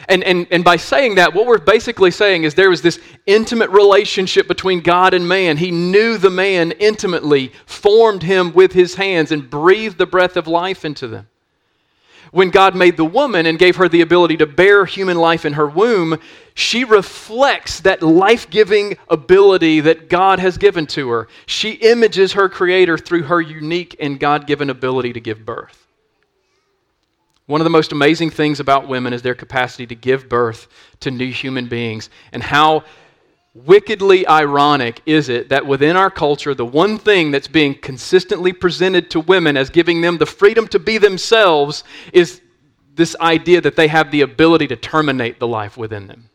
And, 0.09 0.23
and, 0.25 0.47
and 0.51 0.65
by 0.65 0.77
saying 0.77 1.15
that, 1.17 1.35
what 1.35 1.47
we're 1.47 1.59
basically 1.59 2.11
saying 2.11 2.45
is 2.45 2.55
there 2.55 2.71
was 2.71 2.83
this 2.83 3.01
intimate 3.27 3.71
relationship 3.71 4.47
between 4.47 4.81
God 4.81 5.15
and 5.15 5.27
man. 5.27 5.57
He 5.57 5.71
knew 5.71 6.19
the 6.19 6.31
man 6.31 6.73
intimately, 6.73 7.53
formed 7.67 8.23
him 8.23 8.53
with 8.53 8.73
his 8.73 8.97
hands, 8.97 9.33
and 9.33 9.49
breathed 9.49 9.99
the 9.99 10.07
breath 10.07 10.37
of 10.37 10.47
life 10.47 10.85
into 10.85 11.09
them. 11.09 11.29
When 12.33 12.51
God 12.51 12.75
made 12.75 12.97
the 12.97 13.05
woman 13.05 13.47
and 13.47 13.61
gave 13.61 13.77
her 13.77 13.89
the 13.89 14.01
ability 14.01 14.39
to 14.39 14.47
bear 14.47 14.85
human 14.87 15.17
life 15.17 15.45
in 15.45 15.53
her 15.53 15.69
womb, 15.69 16.19
she 16.55 16.83
reflects 16.83 17.79
that 17.81 18.03
life 18.03 18.51
giving 18.51 18.99
ability 19.09 19.81
that 19.81 20.09
God 20.11 20.41
has 20.41 20.59
given 20.59 20.87
to 20.89 21.11
her. 21.11 21.29
She 21.47 21.71
images 21.73 22.33
her 22.33 22.49
Creator 22.49 22.99
through 22.99 23.23
her 23.25 23.41
unique 23.41 23.95
and 24.01 24.19
God 24.19 24.49
given 24.49 24.69
ability 24.69 25.13
to 25.13 25.21
give 25.21 25.47
birth. 25.47 25.84
One 27.47 27.61
of 27.61 27.65
the 27.65 27.71
most 27.71 27.93
amazing 27.93 28.31
things 28.31 28.59
about 28.59 28.89
women 28.89 29.13
is 29.13 29.23
their 29.23 29.35
capacity 29.35 29.87
to 29.87 29.95
give 29.95 30.29
birth 30.29 30.67
to 31.01 31.11
new 31.11 31.31
human 31.31 31.69
beings. 31.69 32.09
And 32.33 32.43
how 32.43 32.85
wickedly 33.55 34.27
ironic 34.27 35.01
is 35.07 35.29
it 35.29 35.51
that 35.51 35.67
within 35.67 35.97
our 35.97 36.11
culture, 36.11 36.55
the 36.55 36.65
one 36.65 36.99
thing 36.99 37.31
that's 37.31 37.47
being 37.47 37.75
consistently 37.75 38.53
presented 38.53 39.11
to 39.11 39.21
women 39.21 39.57
as 39.57 39.71
giving 39.71 40.01
them 40.01 40.19
the 40.19 40.27
freedom 40.27 40.67
to 40.69 40.79
be 40.79 40.99
themselves 40.99 41.85
is 42.13 42.41
this 42.95 43.15
idea 43.21 43.61
that 43.61 43.77
they 43.77 43.89
have 43.89 44.11
the 44.11 44.23
ability 44.23 44.67
to 44.69 44.77
terminate 44.77 45.39
the 45.39 45.47
life 45.47 45.77
within 45.77 46.07
them. 46.07 46.31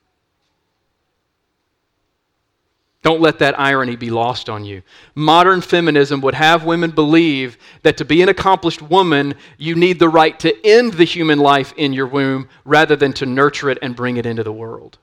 Don't 3.10 3.22
let 3.22 3.40
that 3.40 3.60
irony 3.60 3.96
be 3.96 4.12
lost 4.12 4.50
on 4.50 4.64
you. 4.64 4.84
Modern 5.16 5.62
feminism 5.62 6.22
would 6.22 6.36
have 6.36 6.64
women 6.64 6.92
believe 6.92 7.58
that 7.82 7.98
to 7.98 8.06
be 8.06 8.22
an 8.22 8.30
accomplished 8.30 8.84
woman, 8.84 9.34
you 9.58 9.74
need 9.74 9.98
the 9.98 10.08
right 10.08 10.40
to 10.42 10.54
end 10.64 10.94
the 10.94 11.06
human 11.06 11.40
life 11.40 11.74
in 11.76 11.92
your 11.92 12.06
womb 12.06 12.48
rather 12.66 12.96
than 12.96 13.12
to 13.14 13.26
nurture 13.26 13.72
it 13.72 13.80
and 13.82 13.96
bring 13.96 14.18
it 14.18 14.28
into 14.28 14.44
the 14.44 14.52
world. 14.52 15.00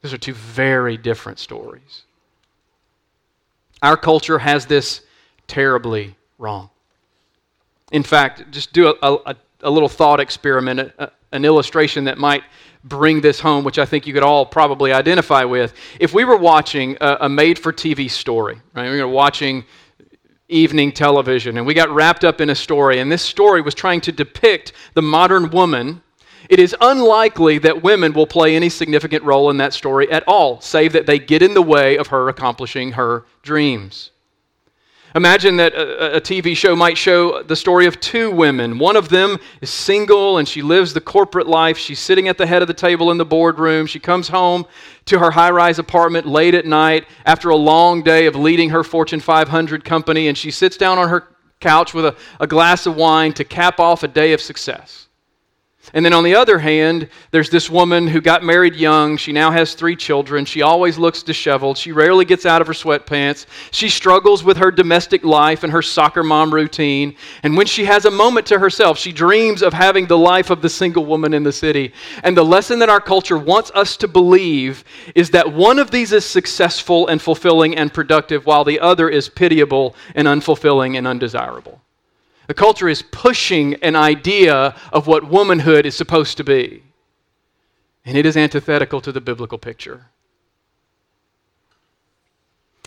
Those 0.00 0.14
are 0.14 0.18
two 0.18 0.32
very 0.32 0.96
different 0.96 1.40
stories. 1.40 2.04
Our 3.82 3.96
culture 3.96 4.38
has 4.38 4.66
this 4.66 5.00
terribly 5.48 6.14
wrong. 6.38 6.70
In 7.90 8.04
fact, 8.04 8.52
just 8.52 8.72
do 8.72 8.94
a, 9.02 9.14
a, 9.26 9.36
a 9.62 9.70
little 9.72 9.88
thought 9.88 10.20
experiment, 10.20 10.92
a, 11.00 11.10
an 11.32 11.44
illustration 11.44 12.04
that 12.04 12.18
might 12.18 12.42
bring 12.84 13.20
this 13.20 13.40
home, 13.40 13.64
which 13.64 13.78
I 13.78 13.84
think 13.84 14.06
you 14.06 14.14
could 14.14 14.22
all 14.22 14.46
probably 14.46 14.92
identify 14.92 15.44
with. 15.44 15.74
If 16.00 16.14
we 16.14 16.24
were 16.24 16.36
watching 16.36 16.96
a, 17.00 17.18
a 17.22 17.28
made 17.28 17.58
for 17.58 17.72
TV 17.72 18.10
story, 18.10 18.60
right? 18.74 18.90
We 18.90 19.00
were 19.00 19.08
watching 19.08 19.64
evening 20.48 20.92
television 20.92 21.58
and 21.58 21.66
we 21.66 21.74
got 21.74 21.90
wrapped 21.90 22.24
up 22.24 22.40
in 22.40 22.50
a 22.50 22.54
story, 22.54 23.00
and 23.00 23.12
this 23.12 23.22
story 23.22 23.60
was 23.60 23.74
trying 23.74 24.00
to 24.02 24.12
depict 24.12 24.72
the 24.94 25.02
modern 25.02 25.50
woman. 25.50 26.02
It 26.48 26.58
is 26.58 26.74
unlikely 26.80 27.58
that 27.58 27.82
women 27.82 28.12
will 28.14 28.26
play 28.26 28.56
any 28.56 28.70
significant 28.70 29.22
role 29.24 29.50
in 29.50 29.58
that 29.58 29.74
story 29.74 30.10
at 30.10 30.24
all, 30.26 30.60
save 30.60 30.92
that 30.94 31.04
they 31.04 31.18
get 31.18 31.42
in 31.42 31.52
the 31.52 31.62
way 31.62 31.98
of 31.98 32.06
her 32.06 32.28
accomplishing 32.28 32.92
her 32.92 33.26
dreams. 33.42 34.12
Imagine 35.18 35.56
that 35.56 35.74
a, 35.74 36.18
a, 36.18 36.20
TV 36.20 36.56
show 36.56 36.76
might 36.76 36.96
show 36.96 37.42
the 37.42 37.56
story 37.56 37.86
of 37.86 37.98
two 37.98 38.30
women. 38.30 38.78
One 38.78 38.94
of 38.94 39.08
them 39.08 39.38
is 39.60 39.68
single 39.68 40.38
and 40.38 40.46
she 40.46 40.62
lives 40.62 40.94
the 40.94 41.00
corporate 41.00 41.48
life. 41.48 41.76
She's 41.76 41.98
sitting 41.98 42.28
at 42.28 42.38
the 42.38 42.46
head 42.46 42.62
of 42.62 42.68
the 42.68 42.74
table 42.74 43.10
in 43.10 43.18
the 43.18 43.24
boardroom. 43.24 43.86
She 43.86 43.98
comes 43.98 44.28
home 44.28 44.64
to 45.06 45.18
her 45.18 45.32
high 45.32 45.50
rise 45.50 45.80
apartment 45.80 46.28
late 46.28 46.54
at 46.54 46.66
night 46.66 47.04
after 47.26 47.50
a 47.50 47.56
long 47.56 48.04
day 48.04 48.26
of 48.26 48.36
leading 48.36 48.70
her 48.70 48.84
Fortune 48.84 49.18
500 49.18 49.84
company, 49.84 50.28
and 50.28 50.38
she 50.38 50.52
sits 50.52 50.76
down 50.76 50.98
on 50.98 51.08
her 51.08 51.26
couch 51.58 51.92
with 51.92 52.04
a, 52.04 52.16
a 52.38 52.46
glass 52.46 52.86
of 52.86 52.94
wine 52.94 53.32
to 53.32 53.42
cap 53.42 53.80
off 53.80 54.04
a 54.04 54.08
day 54.08 54.32
of 54.32 54.40
success. 54.40 55.07
And 55.94 56.04
then 56.04 56.12
on 56.12 56.24
the 56.24 56.34
other 56.34 56.58
hand, 56.58 57.08
there's 57.30 57.50
this 57.50 57.70
woman 57.70 58.06
who 58.06 58.20
got 58.20 58.44
married 58.44 58.74
young. 58.74 59.16
She 59.16 59.32
now 59.32 59.50
has 59.50 59.74
three 59.74 59.96
children. 59.96 60.44
She 60.44 60.62
always 60.62 60.98
looks 60.98 61.22
disheveled. 61.22 61.78
She 61.78 61.92
rarely 61.92 62.24
gets 62.24 62.46
out 62.46 62.60
of 62.60 62.66
her 62.66 62.72
sweatpants. 62.72 63.46
She 63.70 63.88
struggles 63.88 64.44
with 64.44 64.56
her 64.58 64.70
domestic 64.70 65.24
life 65.24 65.64
and 65.64 65.72
her 65.72 65.82
soccer 65.82 66.22
mom 66.22 66.52
routine. 66.52 67.16
And 67.42 67.56
when 67.56 67.66
she 67.66 67.84
has 67.84 68.04
a 68.04 68.10
moment 68.10 68.46
to 68.48 68.58
herself, 68.58 68.98
she 68.98 69.12
dreams 69.12 69.62
of 69.62 69.72
having 69.72 70.06
the 70.06 70.18
life 70.18 70.50
of 70.50 70.62
the 70.62 70.68
single 70.68 71.06
woman 71.06 71.34
in 71.34 71.42
the 71.42 71.52
city. 71.52 71.92
And 72.22 72.36
the 72.36 72.44
lesson 72.44 72.78
that 72.80 72.88
our 72.88 73.00
culture 73.00 73.38
wants 73.38 73.70
us 73.74 73.96
to 73.98 74.08
believe 74.08 74.84
is 75.14 75.30
that 75.30 75.52
one 75.52 75.78
of 75.78 75.90
these 75.90 76.12
is 76.12 76.24
successful 76.24 77.08
and 77.08 77.20
fulfilling 77.20 77.76
and 77.76 77.92
productive, 77.92 78.46
while 78.46 78.64
the 78.64 78.80
other 78.80 79.08
is 79.08 79.28
pitiable 79.28 79.94
and 80.14 80.28
unfulfilling 80.28 80.96
and 80.96 81.06
undesirable. 81.06 81.80
The 82.48 82.54
culture 82.54 82.88
is 82.88 83.02
pushing 83.02 83.74
an 83.74 83.94
idea 83.94 84.74
of 84.90 85.06
what 85.06 85.28
womanhood 85.28 85.84
is 85.84 85.94
supposed 85.94 86.38
to 86.38 86.44
be. 86.44 86.82
And 88.06 88.16
it 88.16 88.24
is 88.24 88.38
antithetical 88.38 89.02
to 89.02 89.12
the 89.12 89.20
biblical 89.20 89.58
picture. 89.58 90.06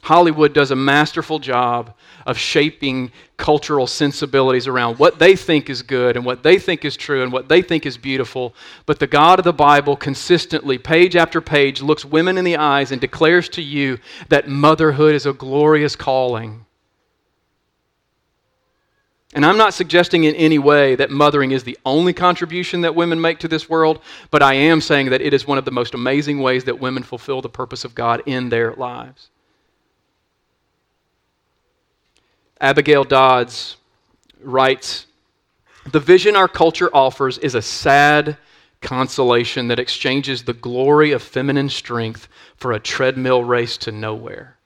Hollywood 0.01 0.53
does 0.53 0.71
a 0.71 0.75
masterful 0.75 1.37
job 1.37 1.93
of 2.25 2.39
shaping 2.39 3.11
cultural 3.37 3.85
sensibilities 3.85 4.65
around 4.65 4.97
what 4.97 5.19
they 5.19 5.35
think 5.35 5.69
is 5.69 5.83
good 5.83 6.15
and 6.15 6.25
what 6.25 6.41
they 6.41 6.57
think 6.57 6.83
is 6.83 6.97
true 6.97 7.21
and 7.21 7.31
what 7.31 7.47
they 7.47 7.61
think 7.61 7.85
is 7.85 7.99
beautiful. 7.99 8.55
But 8.87 8.97
the 8.97 9.05
God 9.05 9.37
of 9.37 9.45
the 9.45 9.53
Bible 9.53 9.95
consistently, 9.95 10.79
page 10.79 11.15
after 11.15 11.39
page, 11.39 11.83
looks 11.83 12.03
women 12.03 12.39
in 12.39 12.45
the 12.45 12.57
eyes 12.57 12.91
and 12.91 12.99
declares 12.99 13.47
to 13.49 13.61
you 13.61 13.99
that 14.29 14.47
motherhood 14.47 15.13
is 15.13 15.27
a 15.27 15.33
glorious 15.33 15.95
calling 15.95 16.65
and 19.33 19.45
I'm 19.45 19.57
not 19.57 19.73
suggesting 19.73 20.25
in 20.25 20.35
any 20.35 20.59
way 20.59 20.95
that 20.95 21.09
mothering 21.09 21.51
is 21.51 21.63
the 21.63 21.77
only 21.85 22.11
contribution 22.11 22.81
that 22.81 22.95
women 22.95 23.21
make 23.21 23.39
to 23.39 23.47
this 23.47 23.69
world, 23.69 24.01
but 24.29 24.43
I 24.43 24.55
am 24.55 24.81
saying 24.81 25.09
that 25.09 25.21
it 25.21 25.33
is 25.33 25.47
one 25.47 25.57
of 25.57 25.63
the 25.63 25.71
most 25.71 25.93
amazing 25.93 26.39
ways 26.39 26.65
that 26.65 26.79
women 26.79 27.03
fulfill 27.03 27.41
the 27.41 27.49
purpose 27.49 27.85
of 27.85 27.95
God 27.95 28.21
in 28.25 28.49
their 28.49 28.73
lives. 28.73 29.29
Abigail 32.59 33.05
Dodds 33.05 33.77
writes 34.41 35.07
The 35.91 35.99
vision 35.99 36.35
our 36.35 36.49
culture 36.49 36.89
offers 36.93 37.37
is 37.37 37.55
a 37.55 37.61
sad 37.61 38.37
consolation 38.81 39.69
that 39.69 39.79
exchanges 39.79 40.43
the 40.43 40.53
glory 40.53 41.11
of 41.11 41.23
feminine 41.23 41.69
strength 41.69 42.27
for 42.57 42.73
a 42.73 42.79
treadmill 42.79 43.43
race 43.43 43.77
to 43.77 43.91
nowhere. 43.91 44.57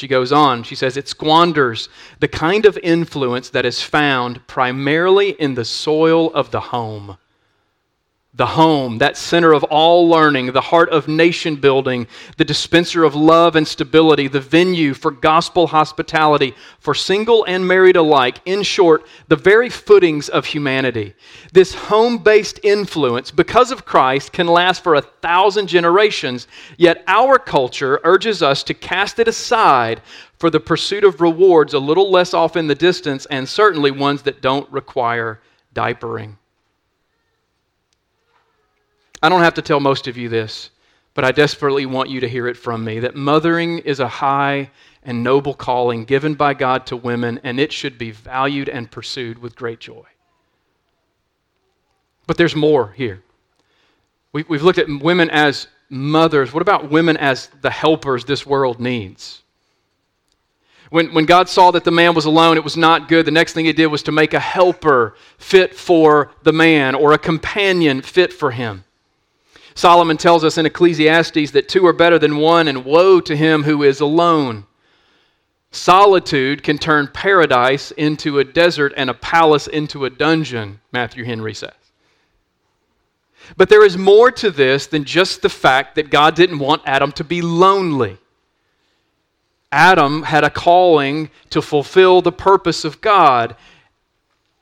She 0.00 0.08
goes 0.08 0.32
on, 0.32 0.62
she 0.62 0.76
says, 0.76 0.96
it 0.96 1.08
squanders 1.08 1.90
the 2.20 2.26
kind 2.26 2.64
of 2.64 2.78
influence 2.82 3.50
that 3.50 3.66
is 3.66 3.82
found 3.82 4.46
primarily 4.46 5.32
in 5.32 5.56
the 5.56 5.64
soil 5.66 6.32
of 6.32 6.52
the 6.52 6.60
home 6.60 7.18
the 8.34 8.46
home, 8.46 8.98
that 8.98 9.16
center 9.16 9.52
of 9.52 9.64
all 9.64 10.08
learning, 10.08 10.52
the 10.52 10.60
heart 10.60 10.88
of 10.90 11.08
nation 11.08 11.56
building, 11.56 12.06
the 12.36 12.44
dispenser 12.44 13.02
of 13.02 13.16
love 13.16 13.56
and 13.56 13.66
stability, 13.66 14.28
the 14.28 14.40
venue 14.40 14.94
for 14.94 15.10
gospel 15.10 15.66
hospitality 15.66 16.54
for 16.78 16.94
single 16.94 17.44
and 17.46 17.66
married 17.66 17.96
alike. 17.96 18.40
In 18.44 18.62
short, 18.62 19.04
the 19.26 19.34
very 19.34 19.68
footings 19.68 20.28
of 20.28 20.46
humanity. 20.46 21.14
This 21.52 21.74
home 21.74 22.18
based 22.18 22.60
influence, 22.62 23.32
because 23.32 23.72
of 23.72 23.84
Christ, 23.84 24.32
can 24.32 24.46
last 24.46 24.84
for 24.84 24.94
a 24.94 25.02
thousand 25.02 25.66
generations, 25.66 26.46
yet 26.76 27.02
our 27.08 27.36
culture 27.36 28.00
urges 28.04 28.44
us 28.44 28.62
to 28.62 28.74
cast 28.74 29.18
it 29.18 29.26
aside 29.26 30.02
for 30.38 30.50
the 30.50 30.60
pursuit 30.60 31.02
of 31.02 31.20
rewards 31.20 31.74
a 31.74 31.80
little 31.80 32.10
less 32.12 32.32
off 32.32 32.56
in 32.56 32.68
the 32.68 32.76
distance, 32.76 33.26
and 33.26 33.48
certainly 33.48 33.90
ones 33.90 34.22
that 34.22 34.40
don't 34.40 34.70
require 34.70 35.40
diapering. 35.74 36.36
I 39.22 39.28
don't 39.28 39.42
have 39.42 39.54
to 39.54 39.62
tell 39.62 39.80
most 39.80 40.06
of 40.06 40.16
you 40.16 40.28
this, 40.28 40.70
but 41.14 41.24
I 41.24 41.32
desperately 41.32 41.86
want 41.86 42.08
you 42.08 42.20
to 42.20 42.28
hear 42.28 42.48
it 42.48 42.56
from 42.56 42.84
me 42.84 43.00
that 43.00 43.14
mothering 43.14 43.78
is 43.80 44.00
a 44.00 44.08
high 44.08 44.70
and 45.02 45.22
noble 45.22 45.54
calling 45.54 46.04
given 46.04 46.34
by 46.34 46.54
God 46.54 46.86
to 46.86 46.96
women, 46.96 47.40
and 47.42 47.58
it 47.58 47.72
should 47.72 47.98
be 47.98 48.10
valued 48.10 48.68
and 48.68 48.90
pursued 48.90 49.38
with 49.38 49.56
great 49.56 49.80
joy. 49.80 50.04
But 52.26 52.36
there's 52.36 52.54
more 52.54 52.92
here. 52.92 53.22
We, 54.32 54.44
have 54.48 54.62
looked 54.62 54.78
at 54.78 54.88
women 54.88 55.30
as 55.30 55.66
mothers. 55.88 56.52
What 56.52 56.62
about 56.62 56.90
women 56.90 57.16
as 57.16 57.48
the 57.60 57.70
helpers 57.70 58.24
this 58.24 58.46
world 58.46 58.78
needs? 58.78 59.42
When, 60.90 61.12
when 61.14 61.24
God 61.24 61.48
saw 61.48 61.70
that 61.72 61.84
the 61.84 61.90
man 61.90 62.14
was 62.14 62.24
alone, 62.24 62.56
it 62.56 62.64
was 62.64 62.76
not 62.76 63.08
good. 63.08 63.26
The 63.26 63.30
next 63.32 63.52
thing 63.52 63.64
he 63.64 63.72
did 63.72 63.86
was 63.86 64.02
to 64.04 64.12
make 64.12 64.34
a 64.34 64.40
helper 64.40 65.14
fit 65.38 65.74
for 65.74 66.32
the 66.42 66.52
man 66.52 66.94
or 66.94 67.12
a 67.12 67.18
companion 67.18 68.02
fit 68.02 68.32
for 68.32 68.50
him. 68.50 68.84
Solomon 69.74 70.16
tells 70.16 70.44
us 70.44 70.58
in 70.58 70.66
Ecclesiastes 70.66 71.52
that 71.52 71.68
two 71.68 71.86
are 71.86 71.92
better 71.92 72.18
than 72.18 72.36
one, 72.36 72.68
and 72.68 72.84
woe 72.84 73.20
to 73.20 73.36
him 73.36 73.62
who 73.62 73.82
is 73.82 74.00
alone. 74.00 74.66
Solitude 75.70 76.62
can 76.62 76.78
turn 76.78 77.08
paradise 77.12 77.92
into 77.92 78.38
a 78.38 78.44
desert 78.44 78.92
and 78.96 79.08
a 79.08 79.14
palace 79.14 79.68
into 79.68 80.04
a 80.04 80.10
dungeon, 80.10 80.80
Matthew 80.92 81.24
Henry 81.24 81.54
says. 81.54 81.72
But 83.56 83.68
there 83.68 83.84
is 83.84 83.96
more 83.96 84.30
to 84.32 84.50
this 84.50 84.86
than 84.86 85.04
just 85.04 85.42
the 85.42 85.48
fact 85.48 85.94
that 85.94 86.10
God 86.10 86.34
didn't 86.34 86.58
want 86.58 86.82
Adam 86.86 87.12
to 87.12 87.24
be 87.24 87.40
lonely. 87.40 88.18
Adam 89.72 90.24
had 90.24 90.44
a 90.44 90.50
calling 90.50 91.30
to 91.50 91.62
fulfill 91.62 92.20
the 92.20 92.32
purpose 92.32 92.84
of 92.84 93.00
God, 93.00 93.56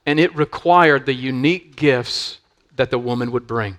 and 0.04 0.20
it 0.20 0.36
required 0.36 1.06
the 1.06 1.14
unique 1.14 1.76
gifts 1.76 2.38
that 2.76 2.90
the 2.90 2.98
woman 2.98 3.32
would 3.32 3.46
bring. 3.46 3.78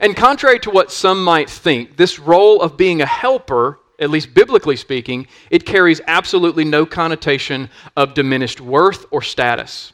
And 0.00 0.16
contrary 0.16 0.58
to 0.60 0.70
what 0.70 0.90
some 0.90 1.22
might 1.22 1.50
think, 1.50 1.96
this 1.96 2.18
role 2.18 2.62
of 2.62 2.76
being 2.76 3.02
a 3.02 3.06
helper, 3.06 3.78
at 3.98 4.10
least 4.10 4.34
biblically 4.34 4.76
speaking, 4.76 5.26
it 5.50 5.66
carries 5.66 6.00
absolutely 6.06 6.64
no 6.64 6.86
connotation 6.86 7.68
of 7.96 8.14
diminished 8.14 8.60
worth 8.60 9.06
or 9.10 9.22
status. 9.22 9.92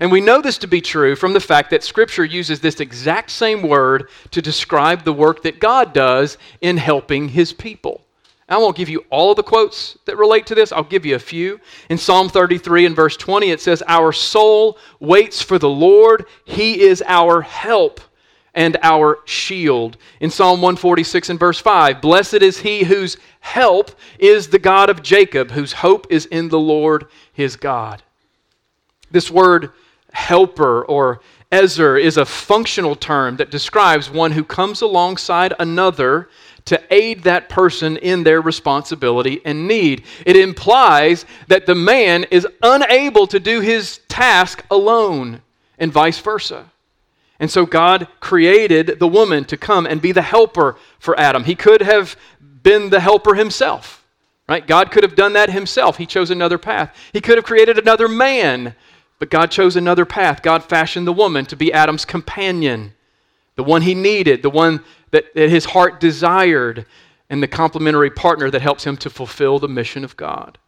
And 0.00 0.10
we 0.10 0.20
know 0.20 0.40
this 0.40 0.58
to 0.58 0.66
be 0.66 0.80
true 0.80 1.16
from 1.16 1.32
the 1.32 1.40
fact 1.40 1.70
that 1.70 1.84
Scripture 1.84 2.24
uses 2.24 2.60
this 2.60 2.80
exact 2.80 3.30
same 3.30 3.62
word 3.62 4.08
to 4.30 4.40
describe 4.40 5.04
the 5.04 5.12
work 5.12 5.42
that 5.42 5.60
God 5.60 5.92
does 5.92 6.38
in 6.60 6.76
helping 6.76 7.28
His 7.28 7.52
people. 7.52 8.02
I 8.48 8.58
won't 8.58 8.76
give 8.76 8.88
you 8.88 9.04
all 9.10 9.30
of 9.30 9.36
the 9.36 9.42
quotes 9.42 9.98
that 10.04 10.18
relate 10.18 10.46
to 10.46 10.54
this. 10.54 10.72
I'll 10.72 10.82
give 10.82 11.06
you 11.06 11.14
a 11.14 11.20
few. 11.20 11.60
In 11.88 11.96
Psalm 11.96 12.28
33 12.28 12.86
and 12.86 12.96
verse 12.96 13.16
20, 13.16 13.50
it 13.50 13.60
says, 13.60 13.82
Our 13.86 14.12
soul 14.12 14.78
waits 15.00 15.40
for 15.40 15.58
the 15.58 15.70
Lord. 15.70 16.26
He 16.44 16.82
is 16.82 17.02
our 17.06 17.40
help 17.40 18.00
and 18.54 18.76
our 18.82 19.18
shield. 19.24 19.96
In 20.20 20.30
Psalm 20.30 20.60
146 20.60 21.30
and 21.30 21.40
verse 21.40 21.58
5, 21.58 22.00
Blessed 22.00 22.34
is 22.34 22.58
he 22.58 22.84
whose 22.84 23.16
help 23.40 23.92
is 24.18 24.48
the 24.48 24.58
God 24.58 24.90
of 24.90 25.02
Jacob, 25.02 25.50
whose 25.50 25.72
hope 25.72 26.06
is 26.10 26.26
in 26.26 26.48
the 26.48 26.60
Lord 26.60 27.06
his 27.32 27.56
God. 27.56 28.02
This 29.10 29.30
word 29.30 29.70
helper 30.12 30.84
or 30.84 31.20
Ezer 31.50 31.98
is 31.98 32.16
a 32.16 32.24
functional 32.24 32.96
term 32.96 33.36
that 33.36 33.50
describes 33.50 34.10
one 34.10 34.32
who 34.32 34.44
comes 34.44 34.80
alongside 34.80 35.52
another 35.58 36.30
to 36.64 36.80
aid 36.90 37.22
that 37.24 37.48
person 37.48 37.98
in 37.98 38.24
their 38.24 38.40
responsibility 38.40 39.42
and 39.44 39.68
need. 39.68 40.04
It 40.24 40.36
implies 40.36 41.26
that 41.48 41.66
the 41.66 41.74
man 41.74 42.24
is 42.30 42.46
unable 42.62 43.26
to 43.26 43.38
do 43.38 43.60
his 43.60 43.98
task 44.08 44.64
alone, 44.70 45.42
and 45.78 45.92
vice 45.92 46.18
versa. 46.18 46.71
And 47.42 47.50
so 47.50 47.66
God 47.66 48.06
created 48.20 49.00
the 49.00 49.08
woman 49.08 49.44
to 49.46 49.56
come 49.56 49.84
and 49.84 50.00
be 50.00 50.12
the 50.12 50.22
helper 50.22 50.76
for 51.00 51.18
Adam. 51.18 51.42
He 51.42 51.56
could 51.56 51.82
have 51.82 52.16
been 52.62 52.90
the 52.90 53.00
helper 53.00 53.34
himself, 53.34 54.06
right? 54.48 54.64
God 54.64 54.92
could 54.92 55.02
have 55.02 55.16
done 55.16 55.32
that 55.32 55.50
himself. 55.50 55.96
He 55.96 56.06
chose 56.06 56.30
another 56.30 56.56
path. 56.56 56.96
He 57.12 57.20
could 57.20 57.36
have 57.36 57.44
created 57.44 57.78
another 57.78 58.06
man, 58.06 58.76
but 59.18 59.28
God 59.28 59.50
chose 59.50 59.74
another 59.74 60.04
path. 60.04 60.40
God 60.40 60.62
fashioned 60.62 61.04
the 61.04 61.12
woman 61.12 61.44
to 61.46 61.56
be 61.56 61.72
Adam's 61.72 62.04
companion, 62.04 62.94
the 63.56 63.64
one 63.64 63.82
he 63.82 63.96
needed, 63.96 64.42
the 64.42 64.48
one 64.48 64.84
that, 65.10 65.34
that 65.34 65.50
his 65.50 65.64
heart 65.64 65.98
desired, 65.98 66.86
and 67.28 67.42
the 67.42 67.48
complementary 67.48 68.10
partner 68.10 68.52
that 68.52 68.62
helps 68.62 68.84
him 68.84 68.96
to 68.98 69.10
fulfill 69.10 69.58
the 69.58 69.66
mission 69.66 70.04
of 70.04 70.16
God. 70.16 70.58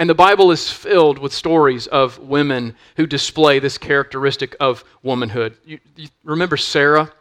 And 0.00 0.08
the 0.08 0.14
Bible 0.14 0.50
is 0.50 0.70
filled 0.70 1.18
with 1.18 1.30
stories 1.30 1.86
of 1.86 2.18
women 2.18 2.74
who 2.96 3.06
display 3.06 3.58
this 3.58 3.76
characteristic 3.76 4.56
of 4.58 4.82
womanhood. 5.02 5.58
You, 5.62 5.78
you 5.94 6.08
remember 6.24 6.56
Sarah, 6.56 7.12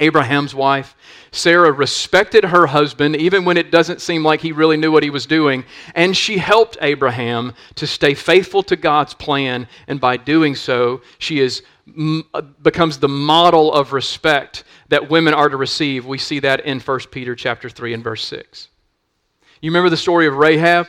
Abraham's 0.00 0.52
wife? 0.52 0.96
Sarah 1.30 1.70
respected 1.70 2.42
her 2.42 2.66
husband 2.66 3.14
even 3.14 3.44
when 3.44 3.56
it 3.56 3.70
doesn't 3.70 4.00
seem 4.00 4.24
like 4.24 4.40
he 4.40 4.50
really 4.50 4.76
knew 4.76 4.90
what 4.90 5.04
he 5.04 5.10
was 5.10 5.26
doing, 5.26 5.64
and 5.94 6.16
she 6.16 6.38
helped 6.38 6.76
Abraham 6.80 7.54
to 7.76 7.86
stay 7.86 8.14
faithful 8.14 8.64
to 8.64 8.74
God's 8.74 9.14
plan, 9.14 9.68
and 9.86 10.00
by 10.00 10.16
doing 10.16 10.56
so, 10.56 11.02
she 11.18 11.38
is 11.38 11.62
becomes 12.62 12.98
the 12.98 13.08
model 13.08 13.72
of 13.72 13.92
respect 13.92 14.64
that 14.88 15.08
women 15.08 15.34
are 15.34 15.48
to 15.48 15.56
receive. 15.56 16.04
We 16.04 16.18
see 16.18 16.40
that 16.40 16.66
in 16.66 16.80
1 16.80 16.98
Peter 17.12 17.36
chapter 17.36 17.70
3 17.70 17.94
and 17.94 18.02
verse 18.02 18.24
6. 18.24 18.68
You 19.60 19.70
remember 19.70 19.90
the 19.90 19.96
story 19.96 20.26
of 20.26 20.34
Rahab? 20.34 20.88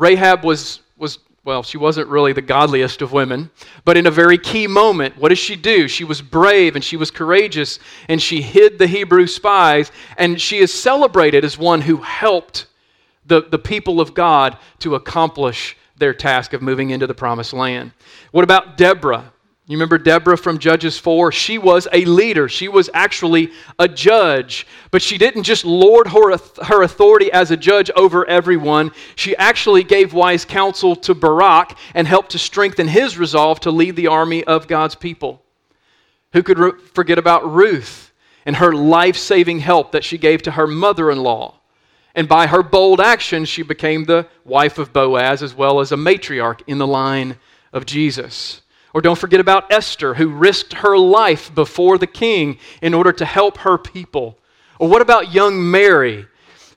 Rahab 0.00 0.44
was, 0.44 0.80
was 0.96 1.18
well, 1.44 1.62
she 1.62 1.76
wasn't 1.76 2.08
really 2.08 2.32
the 2.32 2.40
godliest 2.40 3.02
of 3.02 3.12
women, 3.12 3.50
but 3.84 3.98
in 3.98 4.06
a 4.06 4.10
very 4.10 4.38
key 4.38 4.66
moment, 4.66 5.16
what 5.18 5.28
does 5.28 5.38
she 5.38 5.56
do? 5.56 5.88
She 5.88 6.04
was 6.04 6.22
brave 6.22 6.74
and 6.74 6.82
she 6.82 6.96
was 6.96 7.10
courageous 7.10 7.78
and 8.08 8.20
she 8.20 8.40
hid 8.40 8.78
the 8.78 8.86
Hebrew 8.86 9.26
spies, 9.26 9.92
and 10.16 10.40
she 10.40 10.58
is 10.58 10.72
celebrated 10.72 11.44
as 11.44 11.58
one 11.58 11.82
who 11.82 11.98
helped 11.98 12.66
the, 13.26 13.42
the 13.42 13.58
people 13.58 14.00
of 14.00 14.14
God 14.14 14.56
to 14.78 14.94
accomplish 14.94 15.76
their 15.98 16.14
task 16.14 16.54
of 16.54 16.62
moving 16.62 16.90
into 16.90 17.06
the 17.06 17.14
promised 17.14 17.52
land. 17.52 17.92
What 18.32 18.42
about 18.42 18.78
Deborah? 18.78 19.32
You 19.70 19.76
remember 19.76 19.98
Deborah 19.98 20.36
from 20.36 20.58
Judges 20.58 20.98
4? 20.98 21.30
She 21.30 21.56
was 21.56 21.86
a 21.92 22.04
leader. 22.04 22.48
She 22.48 22.66
was 22.66 22.90
actually 22.92 23.52
a 23.78 23.86
judge. 23.86 24.66
But 24.90 25.00
she 25.00 25.16
didn't 25.16 25.44
just 25.44 25.64
lord 25.64 26.08
her, 26.08 26.36
her 26.64 26.82
authority 26.82 27.30
as 27.30 27.52
a 27.52 27.56
judge 27.56 27.88
over 27.94 28.26
everyone. 28.26 28.90
She 29.14 29.36
actually 29.36 29.84
gave 29.84 30.12
wise 30.12 30.44
counsel 30.44 30.96
to 30.96 31.14
Barak 31.14 31.78
and 31.94 32.08
helped 32.08 32.32
to 32.32 32.38
strengthen 32.40 32.88
his 32.88 33.16
resolve 33.16 33.60
to 33.60 33.70
lead 33.70 33.94
the 33.94 34.08
army 34.08 34.42
of 34.42 34.66
God's 34.66 34.96
people. 34.96 35.40
Who 36.32 36.42
could 36.42 36.58
re- 36.58 36.72
forget 36.92 37.20
about 37.20 37.48
Ruth 37.48 38.10
and 38.44 38.56
her 38.56 38.72
life 38.72 39.16
saving 39.16 39.60
help 39.60 39.92
that 39.92 40.02
she 40.02 40.18
gave 40.18 40.42
to 40.42 40.50
her 40.50 40.66
mother 40.66 41.12
in 41.12 41.22
law? 41.22 41.60
And 42.16 42.28
by 42.28 42.48
her 42.48 42.64
bold 42.64 43.00
action, 43.00 43.44
she 43.44 43.62
became 43.62 44.06
the 44.06 44.26
wife 44.44 44.78
of 44.78 44.92
Boaz 44.92 45.44
as 45.44 45.54
well 45.54 45.78
as 45.78 45.92
a 45.92 45.96
matriarch 45.96 46.60
in 46.66 46.78
the 46.78 46.88
line 46.88 47.36
of 47.72 47.86
Jesus. 47.86 48.62
Or 48.92 49.00
don't 49.00 49.18
forget 49.18 49.40
about 49.40 49.72
Esther, 49.72 50.14
who 50.14 50.28
risked 50.28 50.74
her 50.74 50.98
life 50.98 51.54
before 51.54 51.98
the 51.98 52.06
king 52.06 52.58
in 52.82 52.94
order 52.94 53.12
to 53.12 53.24
help 53.24 53.58
her 53.58 53.78
people. 53.78 54.38
Or 54.78 54.88
what 54.88 55.02
about 55.02 55.32
young 55.32 55.70
Mary, 55.70 56.26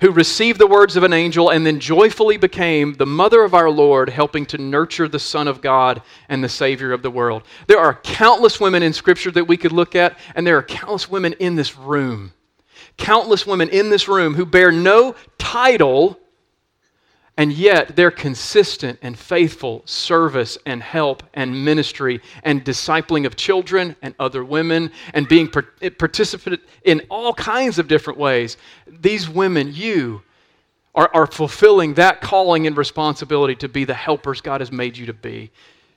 who 0.02 0.12
received 0.12 0.60
the 0.60 0.68
words 0.68 0.96
of 0.96 1.04
an 1.04 1.14
angel 1.14 1.50
and 1.50 1.66
then 1.66 1.80
joyfully 1.80 2.38
became 2.38 2.94
the 2.94 3.06
mother 3.06 3.44
of 3.44 3.54
our 3.54 3.70
Lord, 3.70 4.10
helping 4.10 4.46
to 4.48 4.58
nurture 4.58 5.08
the 5.08 5.20
Son 5.20 5.48
of 5.48 5.62
God 5.62 6.02
and 6.30 6.44
the 6.44 6.50
Savior 6.50 6.92
of 6.92 7.02
the 7.02 7.10
world? 7.10 7.44
There 7.68 7.80
are 7.80 8.00
countless 8.04 8.60
women 8.60 8.84
in 8.84 8.94
Scripture 8.94 9.32
that 9.32 9.48
we 9.48 9.58
could 9.58 9.72
look 9.72 9.96
at, 9.96 10.20
and 10.36 10.46
there 10.46 10.58
are 10.58 10.64
countless 10.64 11.10
women 11.10 11.34
in 11.40 11.56
this 11.56 11.78
room. 11.78 12.34
Countless 12.98 13.48
women 13.48 13.70
in 13.70 13.90
this 13.90 14.08
room 14.08 14.36
who 14.36 14.46
bear 14.46 14.72
no 14.72 15.16
title 15.40 16.20
and 17.36 17.52
yet, 17.52 17.96
their 17.96 18.12
consistent 18.12 19.00
and 19.02 19.18
faithful 19.18 19.82
service 19.86 20.58
and 20.68 20.84
help 20.84 21.24
and 21.34 21.66
ministry 21.66 22.22
and 22.44 22.64
discipling 22.64 23.26
of 23.26 23.36
children 23.36 23.96
and 24.04 24.14
other 24.20 24.44
women 24.46 24.92
and 25.16 25.28
being 25.28 25.50
participant 25.50 26.62
in 26.84 27.02
all 27.10 27.34
kinds 27.34 27.80
of 27.80 27.88
different 27.88 28.20
ways, 28.20 28.58
these 28.88 29.28
women, 29.28 29.74
you, 29.74 30.22
are, 30.94 31.10
are 31.12 31.26
fulfilling 31.26 31.96
that 31.96 32.22
calling 32.22 32.68
and 32.68 32.78
responsibility 32.78 33.56
to 33.56 33.68
be 33.68 33.84
the 33.84 33.96
helpers 33.96 34.40
God 34.40 34.62
has 34.62 34.72
made 34.72 34.96
you 34.96 35.08
to 35.08 35.14
be. 35.14 35.52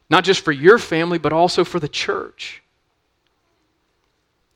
Not 0.09 0.25
just 0.25 0.43
for 0.43 0.53
your 0.53 0.79
family, 0.79 1.19
but 1.19 1.35
also 1.35 1.65
for 1.65 1.79
the 1.79 1.89
church. 1.89 2.63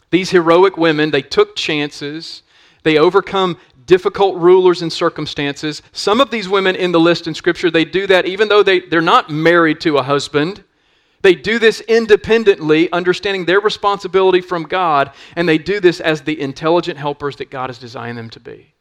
These 0.09 0.31
heroic 0.31 0.79
women, 0.79 1.11
they 1.11 1.23
took 1.23 1.57
chances. 1.57 2.43
They 2.85 2.97
overcome 2.97 3.59
difficult 3.91 4.37
rulers 4.37 4.83
and 4.83 4.93
circumstances. 4.93 5.83
Some 5.91 6.21
of 6.21 6.31
these 6.31 6.49
women 6.49 6.77
in 6.77 6.93
the 6.93 7.01
list 7.01 7.27
in 7.27 7.35
Scripture, 7.35 7.73
they 7.73 7.85
do 7.85 8.07
that 8.07 8.25
even 8.25 8.47
though 8.47 8.63
they, 8.63 8.79
they're 8.79 9.01
not 9.01 9.31
married 9.31 9.81
to 9.81 9.99
a 9.99 10.03
husband. 10.05 10.63
They 11.23 11.35
do 11.35 11.59
this 11.59 11.81
independently, 11.81 12.91
understanding 12.93 13.47
their 13.47 13.59
responsibility 13.59 14.43
from 14.43 14.63
God, 14.63 15.11
and 15.35 15.49
they 15.49 15.59
do 15.59 15.81
this 15.81 15.99
as 15.99 16.23
the 16.23 16.41
intelligent 16.41 16.99
helpers 16.99 17.35
that 17.39 17.51
God 17.51 17.69
has 17.69 17.79
designed 17.79 18.17
them 18.17 18.31
to 18.31 18.39
be. 18.39 18.75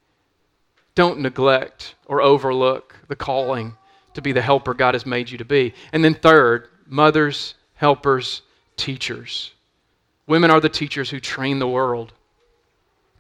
Don't 0.93 1.21
neglect 1.21 1.95
or 2.05 2.21
overlook 2.21 2.95
the 3.07 3.15
calling 3.15 3.75
to 4.13 4.21
be 4.21 4.31
the 4.31 4.43
helper 4.43 4.75
God 4.75 4.93
has 4.93 5.07
made 5.07 5.31
you 5.31 5.39
to 5.39 5.45
be. 5.45 5.73
And 5.91 6.05
then, 6.05 6.13
third, 6.13 6.67
mothers, 6.85 7.55
helpers, 7.73 8.43
teachers. 8.77 9.53
Women 10.27 10.51
are 10.51 10.61
the 10.61 10.69
teachers 10.69 11.09
who 11.09 11.19
train 11.19 11.57
the 11.57 11.67
world. 11.67 12.13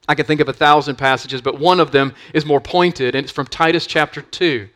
I 0.07 0.15
can 0.15 0.25
think 0.25 0.41
of 0.41 0.49
a 0.49 0.53
thousand 0.53 0.95
passages, 0.95 1.41
but 1.41 1.59
one 1.59 1.79
of 1.79 1.91
them 1.91 2.13
is 2.33 2.45
more 2.45 2.61
pointed, 2.61 3.15
and 3.15 3.23
it's 3.23 3.33
from 3.33 3.47
Titus 3.47 3.85
chapter 3.85 4.21
2. 4.21 4.67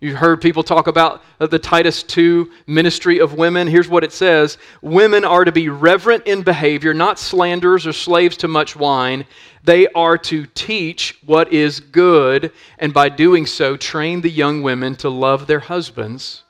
You've 0.00 0.16
heard 0.16 0.40
people 0.40 0.62
talk 0.62 0.86
about 0.86 1.22
uh, 1.38 1.46
the 1.46 1.58
Titus 1.58 2.02
2 2.02 2.50
ministry 2.66 3.18
of 3.18 3.34
women. 3.34 3.68
Here's 3.68 3.88
what 3.88 4.02
it 4.02 4.12
says 4.12 4.56
Women 4.80 5.24
are 5.26 5.44
to 5.44 5.52
be 5.52 5.68
reverent 5.68 6.26
in 6.26 6.42
behavior, 6.42 6.94
not 6.94 7.18
slanderers 7.18 7.86
or 7.86 7.92
slaves 7.92 8.38
to 8.38 8.48
much 8.48 8.74
wine. 8.74 9.26
They 9.62 9.88
are 9.88 10.16
to 10.16 10.46
teach 10.46 11.18
what 11.26 11.52
is 11.52 11.80
good, 11.80 12.50
and 12.78 12.94
by 12.94 13.10
doing 13.10 13.44
so, 13.44 13.76
train 13.76 14.22
the 14.22 14.30
young 14.30 14.62
women 14.62 14.96
to 14.96 15.10
love 15.10 15.46
their 15.46 15.60
husbands 15.60 16.44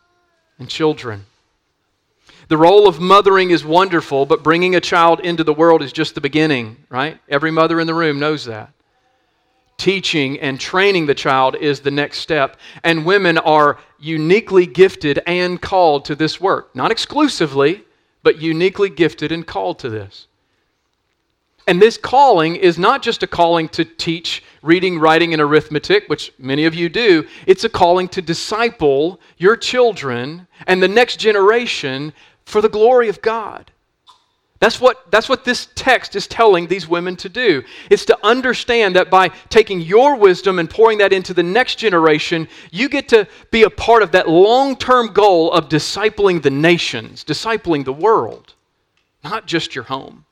and 0.61 0.69
children. 0.69 1.27
The 2.51 2.59
role 2.59 2.89
of 2.89 2.99
mothering 2.99 3.53
is 3.53 3.65
wonderful, 3.65 4.27
but 4.27 4.43
bringing 4.43 4.75
a 4.75 4.81
child 4.81 5.21
into 5.21 5.45
the 5.45 5.55
world 5.55 5.83
is 5.83 5.93
just 5.93 6.17
the 6.17 6.21
beginning, 6.21 6.79
right? 6.89 7.17
Every 7.29 7.53
mother 7.53 7.79
in 7.79 7.87
the 7.87 7.95
room 7.95 8.19
knows 8.19 8.45
that. 8.47 8.73
Teaching 9.77 10.41
and 10.41 10.59
training 10.59 11.07
the 11.07 11.15
child 11.15 11.55
is 11.55 11.79
the 11.79 11.93
next 11.93 12.19
step. 12.19 12.57
And 12.83 13.07
women 13.07 13.39
are 13.39 13.79
uniquely 14.01 14.67
gifted 14.67 15.21
and 15.29 15.63
called 15.63 16.05
to 16.07 16.17
this 16.17 16.41
work. 16.41 16.75
Not 16.75 16.91
exclusively, 16.91 17.85
but 18.25 18.43
uniquely 18.43 18.91
gifted 18.91 19.31
and 19.31 19.47
called 19.47 19.79
to 19.79 19.89
this. 19.89 20.27
And 21.69 21.81
this 21.81 21.97
calling 21.97 22.57
is 22.57 22.81
not 22.81 23.01
just 23.01 23.23
a 23.23 23.29
calling 23.29 23.69
to 23.69 23.85
teach 23.85 24.43
reading, 24.61 24.99
writing, 24.99 25.33
and 25.33 25.41
arithmetic, 25.41 26.09
which 26.09 26.33
many 26.37 26.65
of 26.65 26.75
you 26.75 26.89
do. 26.89 27.29
It's 27.47 27.63
a 27.63 27.69
calling 27.69 28.09
to 28.09 28.21
disciple 28.21 29.21
your 29.37 29.57
children 29.57 30.49
and 30.67 30.83
the 30.83 30.89
next 30.89 31.19
generation 31.19 32.13
for 32.51 32.61
the 32.61 32.69
glory 32.69 33.09
of 33.09 33.23
God. 33.23 33.71
That's 34.61 34.79
what, 34.79 35.11
that's 35.11 35.29
what 35.29 35.47
this 35.47 35.69
text 35.75 36.15
is 36.15 36.27
telling 36.27 36.67
these 36.67 36.87
women 36.87 37.17
to 37.17 37.31
do. 37.31 37.63
It's 37.89 38.05
to 38.05 38.19
understand 38.23 38.95
that 38.95 39.09
by 39.11 39.29
taking 39.49 39.81
your 39.81 40.17
wisdom 40.17 40.59
and 40.59 40.69
pouring 40.69 40.99
that 40.99 41.15
into 41.15 41.33
the 41.33 41.43
next 41.43 41.77
generation, 41.77 42.47
you 42.71 42.91
get 42.91 43.09
to 43.09 43.27
be 43.51 43.63
a 43.63 43.71
part 43.71 44.03
of 44.03 44.13
that 44.13 44.29
long 44.29 44.77
term 44.77 45.15
goal 45.15 45.51
of 45.53 45.71
discipling 45.71 46.43
the 46.43 46.51
nations, 46.51 47.25
discipling 47.25 47.87
the 47.87 47.93
world, 47.93 48.53
not 49.25 49.47
just 49.47 49.75
your 49.75 49.85
home. 49.85 50.27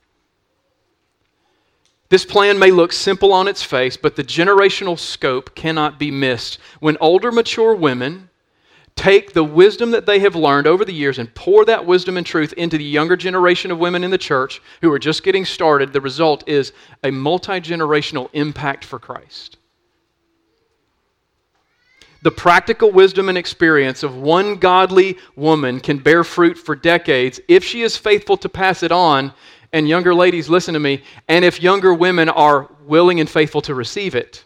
This 2.09 2.25
plan 2.25 2.59
may 2.59 2.69
look 2.69 2.93
simple 2.93 3.33
on 3.33 3.47
its 3.47 3.63
face, 3.63 3.97
but 3.97 4.15
the 4.15 4.23
generational 4.23 4.97
scope 4.97 5.55
cannot 5.55 5.97
be 5.97 6.11
missed. 6.11 6.59
When 6.79 6.97
older, 7.01 7.31
mature 7.31 7.73
women 7.73 8.28
take 8.99 9.31
the 9.31 9.45
wisdom 9.45 9.91
that 9.91 10.05
they 10.05 10.19
have 10.19 10.35
learned 10.35 10.67
over 10.67 10.83
the 10.83 10.91
years 10.91 11.19
and 11.19 11.33
pour 11.33 11.63
that 11.63 11.85
wisdom 11.85 12.17
and 12.17 12.25
truth 12.25 12.51
into 12.57 12.77
the 12.77 12.83
younger 12.83 13.15
generation 13.15 13.71
of 13.71 13.79
women 13.79 14.03
in 14.03 14.11
the 14.11 14.17
church 14.17 14.61
who 14.81 14.91
are 14.91 14.99
just 14.99 15.23
getting 15.23 15.45
started, 15.45 15.93
the 15.93 16.01
result 16.01 16.43
is 16.49 16.73
a 17.01 17.09
multi 17.09 17.61
generational 17.61 18.29
impact 18.33 18.83
for 18.83 18.99
Christ. 18.99 19.55
The 22.23 22.31
practical 22.31 22.91
wisdom 22.91 23.29
and 23.29 23.37
experience 23.37 24.03
of 24.03 24.17
one 24.17 24.57
godly 24.57 25.17
woman 25.37 25.79
can 25.79 25.99
bear 25.99 26.25
fruit 26.25 26.57
for 26.57 26.75
decades 26.75 27.39
if 27.47 27.63
she 27.63 27.83
is 27.83 27.95
faithful 27.95 28.35
to 28.35 28.49
pass 28.49 28.83
it 28.83 28.91
on. 28.91 29.31
And 29.71 29.87
younger 29.87 30.13
ladies, 30.13 30.49
listen 30.49 30.73
to 30.73 30.79
me, 30.81 31.03
and 31.29 31.45
if 31.45 31.63
younger 31.63 31.93
women 31.93 32.27
are 32.27 32.69
willing 32.85 33.21
and 33.21 33.29
faithful 33.29 33.61
to 33.61 33.75
receive 33.75 34.13
it. 34.13 34.43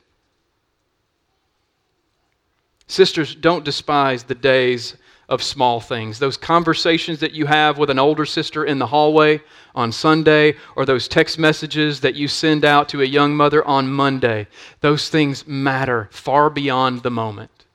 Sisters, 2.93 3.33
don't 3.33 3.65
despise 3.65 4.21
the 4.21 4.35
days 4.35 4.95
of 5.27 5.41
small 5.41 5.79
things. 5.79 6.19
Those 6.19 6.37
conversations 6.37 7.21
that 7.21 7.31
you 7.31 7.47
have 7.47 7.79
with 7.79 7.89
an 7.89 7.97
older 7.97 8.23
sister 8.23 8.63
in 8.63 8.77
the 8.77 8.85
hallway 8.85 9.41
on 9.73 9.91
Sunday, 9.91 10.57
or 10.75 10.85
those 10.85 11.07
text 11.07 11.39
messages 11.39 12.01
that 12.01 12.13
you 12.13 12.27
send 12.27 12.63
out 12.63 12.87
to 12.89 13.01
a 13.01 13.05
young 13.05 13.35
mother 13.35 13.65
on 13.65 13.91
Monday, 13.91 14.45
those 14.81 15.09
things 15.09 15.47
matter 15.47 16.07
far 16.11 16.51
beyond 16.51 17.01
the 17.01 17.09
moment. 17.09 17.65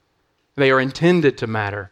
They 0.54 0.70
are 0.70 0.78
intended 0.78 1.36
to 1.38 1.48
matter. 1.48 1.90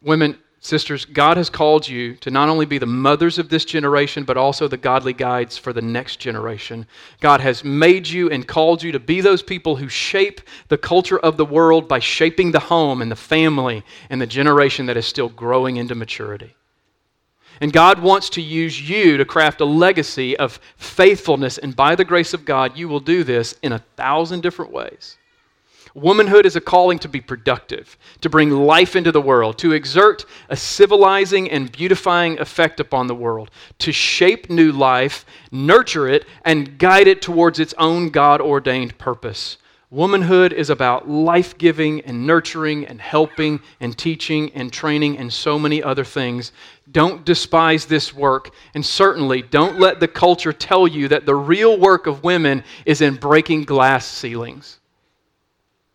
Women, 0.00 0.38
Sisters, 0.64 1.04
God 1.04 1.36
has 1.36 1.50
called 1.50 1.86
you 1.86 2.16
to 2.16 2.30
not 2.30 2.48
only 2.48 2.64
be 2.64 2.78
the 2.78 2.86
mothers 2.86 3.38
of 3.38 3.50
this 3.50 3.66
generation, 3.66 4.24
but 4.24 4.38
also 4.38 4.66
the 4.66 4.78
godly 4.78 5.12
guides 5.12 5.58
for 5.58 5.74
the 5.74 5.82
next 5.82 6.20
generation. 6.20 6.86
God 7.20 7.42
has 7.42 7.62
made 7.62 8.08
you 8.08 8.30
and 8.30 8.48
called 8.48 8.82
you 8.82 8.90
to 8.92 8.98
be 8.98 9.20
those 9.20 9.42
people 9.42 9.76
who 9.76 9.90
shape 9.90 10.40
the 10.68 10.78
culture 10.78 11.18
of 11.18 11.36
the 11.36 11.44
world 11.44 11.86
by 11.86 11.98
shaping 11.98 12.50
the 12.50 12.60
home 12.60 13.02
and 13.02 13.10
the 13.10 13.14
family 13.14 13.84
and 14.08 14.22
the 14.22 14.26
generation 14.26 14.86
that 14.86 14.96
is 14.96 15.04
still 15.04 15.28
growing 15.28 15.76
into 15.76 15.94
maturity. 15.94 16.56
And 17.60 17.70
God 17.70 17.98
wants 17.98 18.30
to 18.30 18.40
use 18.40 18.88
you 18.88 19.18
to 19.18 19.26
craft 19.26 19.60
a 19.60 19.66
legacy 19.66 20.34
of 20.38 20.58
faithfulness, 20.78 21.58
and 21.58 21.76
by 21.76 21.94
the 21.94 22.06
grace 22.06 22.32
of 22.32 22.46
God, 22.46 22.74
you 22.74 22.88
will 22.88 23.00
do 23.00 23.22
this 23.22 23.54
in 23.62 23.72
a 23.72 23.84
thousand 23.96 24.42
different 24.42 24.72
ways. 24.72 25.18
Womanhood 25.94 26.44
is 26.44 26.56
a 26.56 26.60
calling 26.60 26.98
to 26.98 27.08
be 27.08 27.20
productive, 27.20 27.96
to 28.20 28.28
bring 28.28 28.50
life 28.50 28.96
into 28.96 29.12
the 29.12 29.20
world, 29.20 29.58
to 29.58 29.72
exert 29.72 30.24
a 30.48 30.56
civilizing 30.56 31.48
and 31.48 31.70
beautifying 31.70 32.36
effect 32.40 32.80
upon 32.80 33.06
the 33.06 33.14
world, 33.14 33.52
to 33.78 33.92
shape 33.92 34.50
new 34.50 34.72
life, 34.72 35.24
nurture 35.52 36.08
it, 36.08 36.26
and 36.44 36.78
guide 36.78 37.06
it 37.06 37.22
towards 37.22 37.60
its 37.60 37.74
own 37.78 38.10
God 38.10 38.40
ordained 38.40 38.98
purpose. 38.98 39.58
Womanhood 39.88 40.52
is 40.52 40.68
about 40.70 41.08
life 41.08 41.56
giving 41.58 42.00
and 42.00 42.26
nurturing 42.26 42.84
and 42.86 43.00
helping 43.00 43.60
and 43.78 43.96
teaching 43.96 44.50
and 44.56 44.72
training 44.72 45.18
and 45.18 45.32
so 45.32 45.60
many 45.60 45.80
other 45.80 46.02
things. 46.02 46.50
Don't 46.90 47.24
despise 47.24 47.86
this 47.86 48.12
work, 48.12 48.52
and 48.74 48.84
certainly 48.84 49.42
don't 49.42 49.78
let 49.78 50.00
the 50.00 50.08
culture 50.08 50.52
tell 50.52 50.88
you 50.88 51.06
that 51.06 51.24
the 51.24 51.36
real 51.36 51.78
work 51.78 52.08
of 52.08 52.24
women 52.24 52.64
is 52.84 53.00
in 53.00 53.14
breaking 53.14 53.62
glass 53.62 54.04
ceilings. 54.04 54.80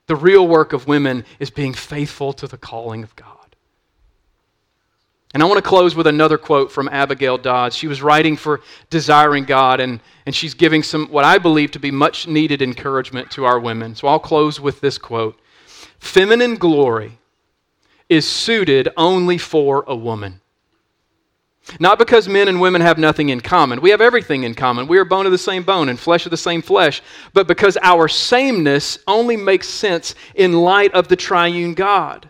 The 0.10 0.16
real 0.16 0.47
work 0.47 0.74
of 0.74 0.88
women 0.88 1.24
is 1.38 1.51
being 1.51 1.72
faithful 1.72 2.34
to 2.34 2.47
the 2.47 2.57
calling 2.57 3.03
of 3.03 3.16
God. 3.16 3.28
And 5.36 5.43
I 5.43 5.45
want 5.45 5.60
to 5.60 5.70
close 5.70 5.93
with 5.93 6.07
another 6.07 6.39
quote 6.39 6.72
from 6.72 6.89
Abigail 6.89 7.38
Dodds. 7.38 7.76
She 7.76 7.86
was 7.86 8.01
writing 8.01 8.36
for 8.36 8.62
Desiring 8.89 9.43
God, 9.43 9.80
and, 9.80 9.99
and 10.26 10.34
she's 10.34 10.55
giving 10.55 10.82
some, 10.82 11.10
what 11.10 11.26
I 11.26 11.38
believe 11.38 11.70
to 11.72 11.80
be 11.80 11.91
much 11.91 12.28
needed 12.28 12.64
encouragement 12.64 13.30
to 13.34 13.45
our 13.45 13.60
women. 13.60 13.93
So 13.93 14.07
I'll 14.07 14.18
close 14.18 14.60
with 14.60 14.82
this 14.82 14.97
quote 14.97 15.39
Feminine 15.99 16.55
glory 16.55 17.20
is 18.10 18.28
suited 18.28 18.89
only 18.97 19.38
for 19.38 19.84
a 19.86 19.95
woman. 19.95 20.41
Not 21.80 21.99
because 21.99 22.28
men 22.28 22.47
and 22.47 22.59
women 22.59 22.82
have 22.82 22.97
nothing 22.97 23.30
in 23.30 23.41
common. 23.41 23.82
We 23.82 23.89
have 23.91 24.01
everything 24.01 24.43
in 24.43 24.55
common. 24.55 24.88
We 24.88 24.97
are 24.97 25.05
bone 25.05 25.26
of 25.26 25.32
the 25.32 25.38
same 25.38 25.63
bone 25.63 25.89
and 25.89 25.99
flesh 25.99 26.26
of 26.26 26.32
the 26.32 26.38
same 26.38 26.61
flesh. 26.61 27.01
But 27.34 27.47
because 27.47 27.78
our 27.82 28.07
sameness 28.07 28.97
only 29.07 29.38
makes 29.38 29.67
sense 29.67 30.15
in 30.36 30.53
light 30.53 30.93
of 30.93 31.07
the 31.07 31.15
triune 31.15 31.74
God 31.74 32.30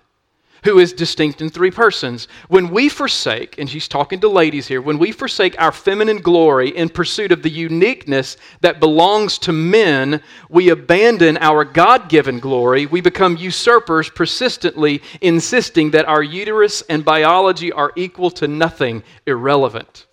who 0.64 0.80
is 0.80 0.94
distinct 0.94 1.42
in 1.42 1.50
three 1.50 1.72
persons. 1.72 2.28
When 2.48 2.70
we 2.70 2.90
forsake, 2.90 3.58
and 3.58 3.70
she's 3.70 3.88
talking 3.88 4.20
to 4.22 4.30
ladies 4.30 4.68
here, 4.68 4.82
when 4.82 5.00
we 5.00 5.12
forsake 5.12 5.60
our 5.60 5.72
feminine 5.72 6.18
glory 6.18 6.70
in 6.70 6.90
pursuit 6.90 7.32
of 7.32 7.44
the 7.44 7.50
uniqueness 7.50 8.38
that 8.62 8.80
belongs 8.80 9.38
to 9.40 9.52
men, 9.52 10.22
we 10.50 10.70
abandon 10.70 11.38
our 11.38 11.64
God 11.64 12.10
given 12.10 12.40
glory. 12.40 12.86
We 12.86 13.02
become 13.02 13.38
usurpers, 13.38 14.10
persistently 14.10 15.02
insisting 15.22 15.92
that 15.92 16.06
our 16.06 16.24
uterus 16.24 16.82
and 16.90 17.06
biology 17.06 17.72
are 17.72 17.94
equal 17.96 18.32
to 18.32 18.48
nothing, 18.48 19.04
irrelevant. 19.26 20.08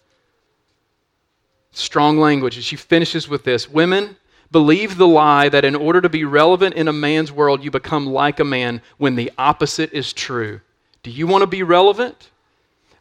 Strong 1.73 2.19
language. 2.19 2.57
And 2.57 2.65
she 2.65 2.77
finishes 2.77 3.29
with 3.29 3.45
this 3.45 3.69
Women, 3.69 4.17
believe 4.51 4.97
the 4.97 5.07
lie 5.07 5.49
that 5.49 5.65
in 5.65 5.75
order 5.75 6.01
to 6.01 6.09
be 6.09 6.25
relevant 6.25 6.75
in 6.75 6.89
a 6.89 6.93
man's 6.93 7.33
world, 7.33 7.65
you 7.65 7.71
become 7.71 8.07
like 8.07 8.41
a 8.41 8.45
man 8.45 8.83
when 8.99 9.17
the 9.17 9.33
opposite 9.39 9.93
is 9.93 10.13
true. 10.13 10.61
Do 11.03 11.11
you 11.11 11.27
want 11.27 11.43
to 11.43 11.47
be 11.47 11.63
relevant? 11.63 12.31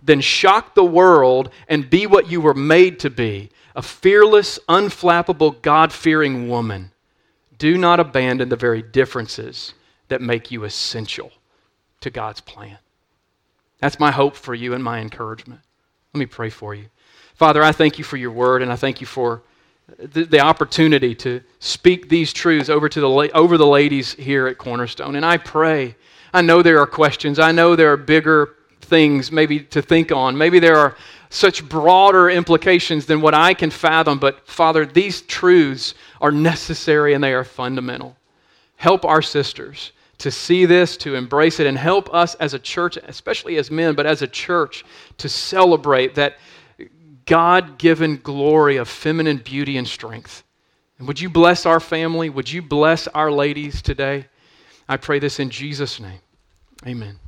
Then 0.02 0.22
shock 0.22 0.76
the 0.76 0.84
world 0.84 1.50
and 1.68 1.90
be 1.90 2.06
what 2.06 2.30
you 2.30 2.42
were 2.42 2.54
made 2.54 3.00
to 3.00 3.10
be 3.10 3.50
a 3.76 3.82
fearless, 3.82 4.58
unflappable, 4.70 5.62
God 5.62 5.92
fearing 5.92 6.48
woman. 6.48 6.92
Do 7.58 7.78
not 7.78 8.00
abandon 8.00 8.48
the 8.48 8.56
very 8.56 8.82
differences 8.82 9.74
that 10.08 10.22
make 10.22 10.50
you 10.50 10.64
essential 10.64 11.32
to 12.00 12.10
God's 12.10 12.40
plan. 12.40 12.78
That's 13.80 14.00
my 14.00 14.12
hope 14.12 14.36
for 14.36 14.56
you 14.56 14.74
and 14.74 14.84
my 14.84 15.00
encouragement. 15.00 15.62
Let 16.14 16.20
me 16.20 16.26
pray 16.26 16.50
for 16.50 16.74
you. 16.74 16.86
Father, 17.34 17.62
I 17.62 17.74
thank 17.74 17.98
you 17.98 18.06
for 18.06 18.16
your 18.16 18.32
word 18.32 18.62
and 18.62 18.72
I 18.72 18.78
thank 18.78 19.02
you 19.02 19.08
for 19.08 19.42
the, 19.88 20.26
the, 20.26 20.40
opportunity 20.40 21.14
to 21.16 21.42
speak 21.60 22.10
these 22.10 22.34
truths 22.34 22.70
over 22.70 22.90
to 22.90 23.00
the 23.00 23.08
over 23.34 23.58
the 23.58 23.68
ladies 23.68 24.14
here 24.14 24.48
at 24.48 24.58
Cornerstone. 24.58 25.16
And 25.16 25.26
I 25.26 25.38
pray. 25.38 25.96
I 26.34 26.42
know 26.42 26.62
there 26.62 26.80
are 26.80 26.88
questions. 26.88 27.40
I 27.40 27.52
know 27.52 27.76
there 27.76 27.92
are 27.92 27.98
bigger 27.98 28.56
things 28.82 29.32
maybe 29.32 29.62
to 29.62 29.82
think 29.82 30.12
on. 30.12 30.38
Maybe 30.38 30.60
there 30.60 30.78
are 30.78 30.98
such 31.30 31.68
broader 31.68 32.30
implications 32.30 33.06
than 33.06 33.22
what 33.22 33.34
I 33.34 33.54
can 33.54 33.70
fathom. 33.70 34.20
But 34.20 34.48
Father, 34.48 34.86
these 34.86 35.22
truths 35.22 35.94
are 36.20 36.32
necessary 36.32 37.14
and 37.14 37.24
they 37.24 37.34
are 37.34 37.44
fundamental. 37.44 38.16
Help 38.78 39.06
our 39.06 39.22
sisters 39.22 39.92
to 40.18 40.32
see 40.32 40.66
this, 40.66 40.98
to 40.98 41.16
embrace 41.16 41.60
it, 41.60 41.68
and 41.68 41.78
help 41.78 42.14
us 42.14 42.36
as 42.36 42.54
a 42.54 42.60
church, 42.60 42.98
especially 42.98 43.58
as 43.58 43.70
men, 43.70 43.96
but 43.96 44.06
as 44.06 44.22
a 44.22 44.28
church, 44.28 44.86
to 45.18 45.28
celebrate 45.28 46.16
that 46.16 46.38
God 47.26 47.78
given 47.78 48.18
glory 48.18 48.78
of 48.78 48.88
feminine 48.88 49.38
beauty 49.38 49.78
and 49.78 49.88
strength. 49.88 50.44
And 50.98 51.08
would 51.08 51.20
you 51.20 51.30
bless 51.30 51.66
our 51.66 51.80
family? 51.80 52.30
Would 52.30 52.52
you 52.52 52.62
bless 52.62 53.08
our 53.08 53.32
ladies 53.32 53.82
today? 53.82 54.28
I 54.88 54.98
pray 54.98 55.20
this 55.20 55.40
in 55.40 55.50
Jesus' 55.50 56.00
name. 56.00 56.20
Amen. 56.86 57.20